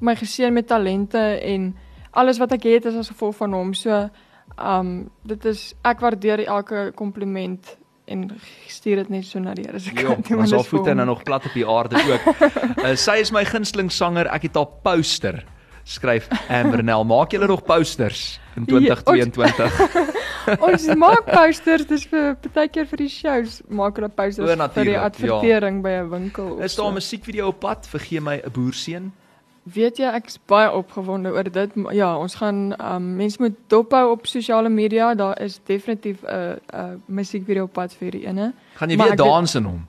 my 0.00 0.14
geseën 0.16 0.52
met 0.52 0.66
talente 0.66 1.18
en 1.42 1.76
alles 2.12 2.38
wat 2.38 2.52
ek 2.52 2.62
het 2.64 2.84
is 2.86 2.96
as 2.96 3.08
gevolg 3.08 3.36
van 3.36 3.52
hom. 3.52 3.74
So 3.74 3.90
ehm 4.58 4.80
um, 4.80 5.10
dit 5.24 5.44
is 5.44 5.74
ek 5.84 6.00
waardeer 6.00 6.44
elke 6.46 6.92
kompliment 6.94 7.76
en 8.06 8.26
stuur 8.68 8.96
dit 8.96 9.08
net 9.10 9.24
so 9.24 9.38
na 9.38 9.54
die 9.54 9.64
Here 9.64 9.78
se 9.78 9.90
Ja, 9.94 10.02
kant. 10.14 10.28
haar 10.28 10.38
dis 10.42 10.50
vir 10.50 10.64
voete 10.64 10.88
hom. 10.90 10.96
nou 10.96 11.06
nog 11.06 11.22
plat 11.22 11.44
op 11.46 11.52
die 11.54 11.66
aarde 11.66 11.96
ook. 11.96 12.42
uh, 12.84 12.94
sy 12.96 13.20
is 13.20 13.30
my 13.32 13.44
gunsteling 13.44 13.90
sanger. 13.92 14.26
Ek 14.26 14.42
het 14.42 14.54
haar 14.58 14.66
poster 14.82 15.44
skryf 15.84 16.28
Amber 16.50 16.82
Nell. 16.82 17.04
Maak 17.04 17.30
julle 17.32 17.46
nog 17.46 17.64
posters 17.64 18.40
in 18.56 18.64
Ja, 18.66 18.74
ons- 18.90 19.02
2022? 19.08 20.21
Ons 20.68 20.86
maak 20.98 21.26
posters, 21.30 21.86
dis 21.86 22.04
vir 22.10 22.36
baie 22.54 22.68
keer 22.68 22.86
vir 22.90 23.04
die 23.04 23.10
shows, 23.12 23.60
maak 23.68 23.98
hulle 24.00 24.08
posters 24.08 24.50
O, 24.50 24.68
vir 24.76 24.90
die 24.90 24.96
ja. 24.96 25.06
advertering 25.08 25.82
by 25.82 25.96
'n 26.02 26.10
winkel. 26.10 26.60
Is 26.60 26.76
daar 26.76 26.86
'n 26.86 26.94
so. 26.94 26.98
musiekvideo 27.00 27.48
op 27.48 27.60
pad? 27.60 27.86
Vergee 27.86 28.20
my 28.20 28.40
'n 28.44 28.50
boerseun. 28.52 29.12
Weet 29.62 30.00
jy, 30.02 30.08
ek's 30.10 30.40
baie 30.50 30.66
opgewonde 30.74 31.30
oor 31.30 31.46
dit. 31.46 31.74
Ja, 31.94 32.16
ons 32.18 32.34
gaan 32.34 32.72
um 32.82 33.04
mense 33.16 33.38
moet 33.38 33.54
dophou 33.70 34.10
op 34.10 34.26
sosiale 34.26 34.68
media. 34.68 35.14
Daar 35.14 35.38
is 35.40 35.60
definitief 35.64 36.24
'n 36.24 36.58
'n 36.72 37.02
musiekvideo 37.06 37.64
op 37.64 37.72
pad 37.72 37.92
vir 37.92 38.10
hierdie 38.10 38.26
ene. 38.26 38.52
Gaan 38.74 38.90
jy 38.90 38.96
Maar 38.96 39.06
weer 39.06 39.16
dans 39.16 39.54
in 39.54 39.64
hom? 39.64 39.86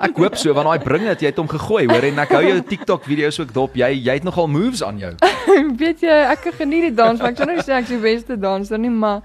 Ek 0.00 0.16
hoop 0.16 0.36
so 0.36 0.52
want 0.52 0.66
daai 0.66 0.84
bring 0.84 1.04
dit, 1.06 1.20
jy 1.20 1.26
het 1.26 1.36
hom 1.36 1.48
gegooi, 1.48 1.86
hoor 1.86 2.02
en 2.02 2.18
ek 2.18 2.28
hou 2.28 2.42
jou 2.42 2.60
TikTok 2.60 3.04
video's 3.04 3.38
ook 3.40 3.52
dop. 3.52 3.74
Jy 3.74 3.90
jy 4.04 4.12
het 4.18 4.26
nogal 4.26 4.48
moves 4.48 4.82
aan 4.82 4.98
jou. 4.98 5.14
Weet 5.82 6.00
jy, 6.00 6.16
ek 6.34 6.50
geniet 6.58 6.82
die 6.82 6.94
dans, 6.94 7.20
maar 7.20 7.30
ek 7.30 7.36
sou 7.36 7.46
nou 7.46 7.58
sê 7.58 7.72
ek 7.78 7.88
is 7.88 7.94
die 7.94 8.02
beste 8.02 8.36
danser 8.36 8.78
nie, 8.78 8.90
maar 8.90 9.22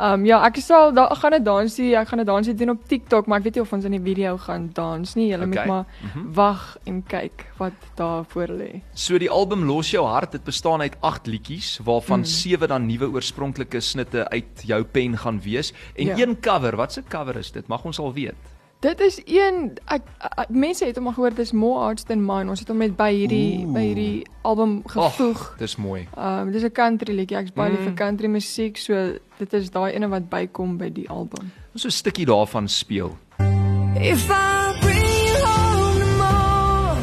um 0.00 0.24
ja, 0.26 0.44
ek 0.46 0.56
sal 0.56 0.92
daar 0.92 1.16
gaan 1.16 1.34
'n 1.34 1.42
dansie, 1.44 1.94
ek 1.96 2.08
gaan 2.08 2.20
'n 2.20 2.24
dansie 2.26 2.54
doen 2.54 2.70
op 2.70 2.88
TikTok, 2.88 3.26
maar 3.26 3.38
ek 3.38 3.44
weet 3.44 3.54
nie 3.54 3.62
of 3.62 3.72
ons 3.72 3.84
in 3.84 3.90
die 3.92 4.00
video 4.00 4.36
gaan 4.38 4.70
dans 4.72 5.14
nie. 5.14 5.28
Julle 5.28 5.46
Okay. 5.46 5.64
moet 5.64 5.66
maar 5.66 5.84
Mhm. 6.02 6.32
wag 6.34 6.76
en 6.86 7.02
kyk 7.06 7.46
wat 7.58 7.72
daar 7.94 8.24
voor 8.28 8.46
lê. 8.48 8.80
So 8.94 9.18
die 9.18 9.30
album 9.30 9.64
Los 9.64 9.90
jou 9.90 10.06
hart, 10.06 10.32
dit 10.32 10.44
bestaan 10.44 10.80
uit 10.80 10.96
8 11.00 11.26
liedjies 11.26 11.80
waarvan 11.84 12.18
Mm. 12.18 12.24
7 12.24 12.68
dan 12.68 12.86
nuwe 12.86 13.10
oorspronklike 13.12 13.80
snitte 13.80 14.28
uit 14.30 14.62
jou 14.66 14.82
pen 14.84 15.16
gaan 15.18 15.40
wees 15.40 15.72
en 15.96 16.06
Ja. 16.06 16.16
een 16.18 16.40
cover. 16.40 16.76
Wat 16.76 16.96
'n 16.96 17.04
cover 17.08 17.36
is 17.36 17.50
dit? 17.52 17.66
Mag 17.68 17.84
ons 17.84 17.98
al 17.98 18.12
weet. 18.12 18.34
Dit 18.82 19.00
is 19.00 19.20
een 19.30 19.76
ek, 19.94 20.02
ek 20.42 20.48
mense 20.50 20.82
het 20.84 20.96
hom 20.98 21.06
al 21.06 21.14
gehoor 21.14 21.34
dis 21.38 21.52
More 21.54 21.84
Arts 21.86 22.02
Than 22.08 22.18
Mine. 22.26 22.50
Ons 22.50 22.64
het 22.64 22.68
hom 22.72 22.80
net 22.82 22.96
by 22.98 23.12
hierdie 23.14 23.60
Oeh. 23.62 23.74
by 23.76 23.82
hierdie 23.92 24.24
album 24.42 24.80
gevoeg. 24.90 25.44
Dis 25.60 25.76
mooi. 25.78 26.08
Um 26.18 26.50
dis 26.50 26.64
'n 26.66 26.72
country 26.74 27.14
liedjie. 27.14 27.36
Ek's 27.38 27.52
baie 27.54 27.70
lief 27.70 27.78
Mm. 27.80 27.84
vir 27.84 27.94
country 27.94 28.26
musiek, 28.28 28.76
so 28.76 28.94
dit 29.38 29.52
is 29.54 29.70
daai 29.70 29.92
ene 29.94 30.08
wat 30.08 30.28
bykom 30.28 30.78
by 30.78 30.88
die 30.90 31.08
album. 31.08 31.52
Ons 31.74 31.82
so 31.82 31.88
'n 31.88 31.90
stukkie 31.92 32.26
daarvan 32.26 32.68
speel. 32.68 33.16
If 33.94 34.28
I 34.30 34.78
bring 34.80 34.98
you 34.98 35.46
home 35.46 36.00
tomorrow, 36.00 36.96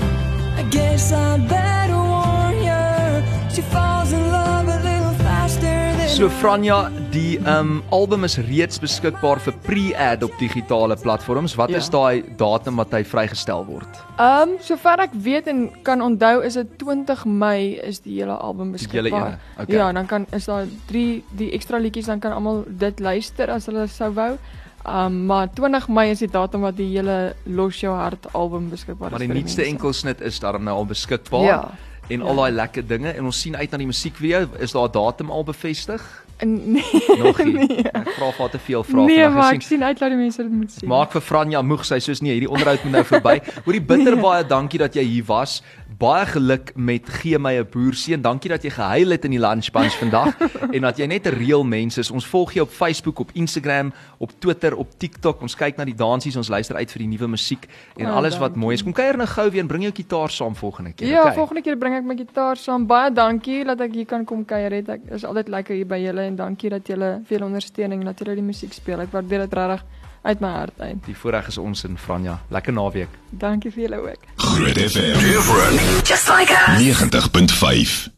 I 0.59 0.63
guess 0.69 1.11
I 1.13 1.37
better 1.47 1.95
warn 1.95 2.57
you. 2.61 3.23
She 3.55 3.61
falls 3.61 4.11
in 4.11 4.31
love 4.31 4.67
a 4.67 4.79
little 4.83 5.13
faster 5.23 5.95
than 5.97 6.09
So 6.09 6.27
Franja, 6.29 6.91
die 7.13 7.39
um 7.49 7.79
album 7.95 8.23
is 8.27 8.35
reeds 8.37 8.77
beskikbaar 8.81 9.39
vir 9.41 9.55
pre-ad 9.65 10.23
op 10.25 10.33
digitale 10.39 10.95
platforms. 10.99 11.55
Wat 11.57 11.69
Ja. 11.69 11.77
is 11.77 11.89
daai 11.89 12.23
datum 12.37 12.75
wat 12.75 12.91
hy 12.91 13.03
vrygestel 13.03 13.65
word? 13.65 13.87
Um 14.19 14.57
sover 14.61 14.99
ek 14.99 15.13
weet 15.13 15.47
en 15.47 15.69
kan 15.83 16.01
onthou 16.01 16.43
is 16.45 16.53
dit 16.53 16.67
20 16.77 17.25
Mei 17.25 17.79
is 17.83 17.99
die 17.99 18.19
hele 18.19 18.33
album 18.37 18.71
Die 18.75 18.85
hele 18.91 19.01
beskikbaar. 19.09 19.27
ene. 19.27 19.37
Okay. 19.63 19.75
Ja, 19.75 19.91
dan 19.91 20.05
kan 20.05 20.25
is 20.33 20.45
daar 20.45 20.65
3 20.87 21.23
die 21.35 21.51
ekstra 21.51 21.77
liedjies 21.79 22.05
dan 22.05 22.19
kan 22.19 22.31
almal 22.31 22.63
dit 22.67 22.99
luister 22.99 23.49
as 23.49 23.65
hulle 23.65 23.87
sou 23.87 24.13
wou. 24.13 24.37
Um 24.85 25.25
maar 25.25 25.47
20 25.53 25.87
Mei 25.89 26.11
is 26.11 26.19
die 26.19 26.27
datum 26.31 26.61
wat 26.61 26.77
die 26.77 26.95
hele 26.97 27.33
Los 27.45 27.79
jou 27.79 27.95
hart 27.95 28.27
album 28.33 28.69
beskikbaar 28.69 29.11
Maar 29.11 29.19
is. 29.21 29.27
die 29.27 29.33
vir 29.33 29.41
nuutste 29.41 29.61
mense. 29.61 29.71
enkelsnit 29.75 30.21
is 30.21 30.39
daarom 30.39 30.63
nou 30.63 30.75
al 30.77 30.85
beskikbaar. 30.85 31.43
Ja. 31.43 31.71
En 32.09 32.19
Ja. 32.19 32.25
al 32.25 32.35
daai 32.35 32.51
lekker 32.51 32.87
dinge 32.87 33.09
en 33.13 33.25
ons 33.25 33.39
sien 33.41 33.55
uit 33.55 33.71
na 33.71 33.77
die 33.77 33.87
musiekvideo. 33.87 34.47
Is 34.59 34.71
daar 34.71 34.87
'n 34.87 34.91
datum 34.91 35.31
al 35.31 35.43
bevestig? 35.43 36.25
Nee. 36.45 36.83
Nog 37.17 37.37
nie. 37.43 37.53
nee. 37.53 37.83
Ek 37.91 38.09
vra 38.15 38.31
vir 38.31 38.49
te 38.49 38.59
veel 38.59 38.83
vrae 38.83 39.05
Nee, 39.05 39.15
vandag 39.23 39.33
maar 39.33 39.43
gesien. 39.43 39.59
ek 39.59 39.67
sien 39.67 39.83
uit 39.83 39.99
dat 39.99 40.09
die 40.09 40.17
mense 40.17 40.41
dit 40.43 40.51
moet 40.51 40.71
sien. 40.71 40.87
Maak 40.89 41.11
vir 41.11 41.21
Franja 41.21 41.61
moeg 41.61 41.83
sy 41.85 41.99
soos 41.99 42.21
nee, 42.21 42.31
hierdie 42.37 42.49
onderhoud 42.49 42.83
moet 42.83 42.91
nou 42.93 43.03
verby. 43.03 43.39
Hoorie 43.65 43.81
bitter 43.81 44.15
Nee. 44.15 44.23
baie 44.23 44.45
dankie 44.47 44.79
dat 44.79 44.93
jy 44.95 45.03
hier 45.03 45.23
was. 45.27 45.61
Baie 45.99 46.25
geluk 46.25 46.71
met 46.75 47.09
gee 47.09 47.37
my 47.39 47.57
'n 47.59 47.67
boerseun. 47.71 48.21
Dankie 48.21 48.49
dat 48.49 48.63
jy 48.63 48.69
gehuil 48.71 49.09
het 49.11 49.25
in 49.25 49.31
die 49.31 49.39
lunch 49.39 49.71
bunch 49.71 49.97
vandag 49.99 50.31
en 50.75 50.81
dat 50.81 50.97
jy 50.97 51.05
net 51.07 51.27
'n 51.27 51.35
reël 51.35 51.63
mens 51.63 51.97
is. 51.97 52.11
Ons 52.11 52.25
volg 52.25 52.53
jou 52.53 52.63
op 52.65 52.71
Facebook, 52.71 53.19
op 53.19 53.31
Instagram, 53.33 53.91
op 54.17 54.31
Twitter, 54.39 54.75
op 54.77 54.87
TikTok. 54.97 55.41
Ons 55.41 55.55
kyk 55.55 55.75
na 55.77 55.83
die 55.83 55.95
dansies, 55.95 56.35
ons 56.35 56.47
luister 56.47 56.75
uit 56.75 56.91
vir 56.91 56.99
die 56.99 57.07
nuwe 57.17 57.27
musiek 57.27 57.67
en 57.97 58.05
Oh, 58.07 58.15
alles 58.15 58.37
wat 58.37 58.53
dankie. 58.55 58.61
mooi 58.63 58.73
is. 58.75 58.83
Kom 58.83 58.93
kuier 58.93 59.17
nou 59.17 59.27
gou 59.27 59.49
weer 59.51 59.61
en 59.61 59.67
bring 59.67 59.83
jou 59.83 59.91
kitaar 59.91 60.29
saam 60.29 60.55
volgende 60.55 60.93
keer. 60.93 61.07
Ja, 61.09 61.21
okay? 61.21 61.33
volgende 61.35 61.61
keer 61.61 61.75
bring 61.77 61.95
ek 61.95 62.03
my 62.03 62.15
gitaar 62.15 62.55
saam. 62.55 62.87
Baie 62.87 63.11
dankie 63.11 63.63
dat 63.65 63.81
ek 63.81 63.93
hier 63.93 64.05
kan 64.05 64.23
kom 64.25 64.45
kuier 64.45 64.71
het. 64.71 64.89
Ek 64.89 65.01
is 65.11 65.25
altyd 65.25 65.49
lekker 65.49 65.75
hier 65.75 65.85
by 65.87 65.97
julle 65.99 66.28
en 66.29 66.37
dankie 66.37 66.69
dat 66.69 66.87
julle 66.87 67.09
veel 67.25 67.45
ondersteuning 67.47 68.03
en 68.03 68.11
dat 68.11 68.21
julle 68.21 68.37
die 68.37 68.45
musiek 68.45 68.73
speel. 68.73 69.01
Ek 69.05 69.11
waardeer 69.15 69.47
dit 69.47 69.57
regtig 69.59 69.85
uit 70.21 70.43
my 70.43 70.51
hart 70.53 70.81
uit. 70.83 71.01
Die 71.07 71.15
voorreg 71.17 71.47
is 71.47 71.57
ons 71.57 71.83
in 71.87 71.97
Franja. 71.97 72.39
Lekker 72.53 72.75
naweek. 72.75 73.17
Dankie 73.29 73.71
vir 73.71 73.87
julle 73.87 74.03
ook. 74.11 74.29
Groot 74.45 74.77
FM. 74.77 75.19
Different. 75.25 76.07
Just 76.07 76.29
like 76.29 76.53
us. 76.53 76.79
90.5 76.83 78.09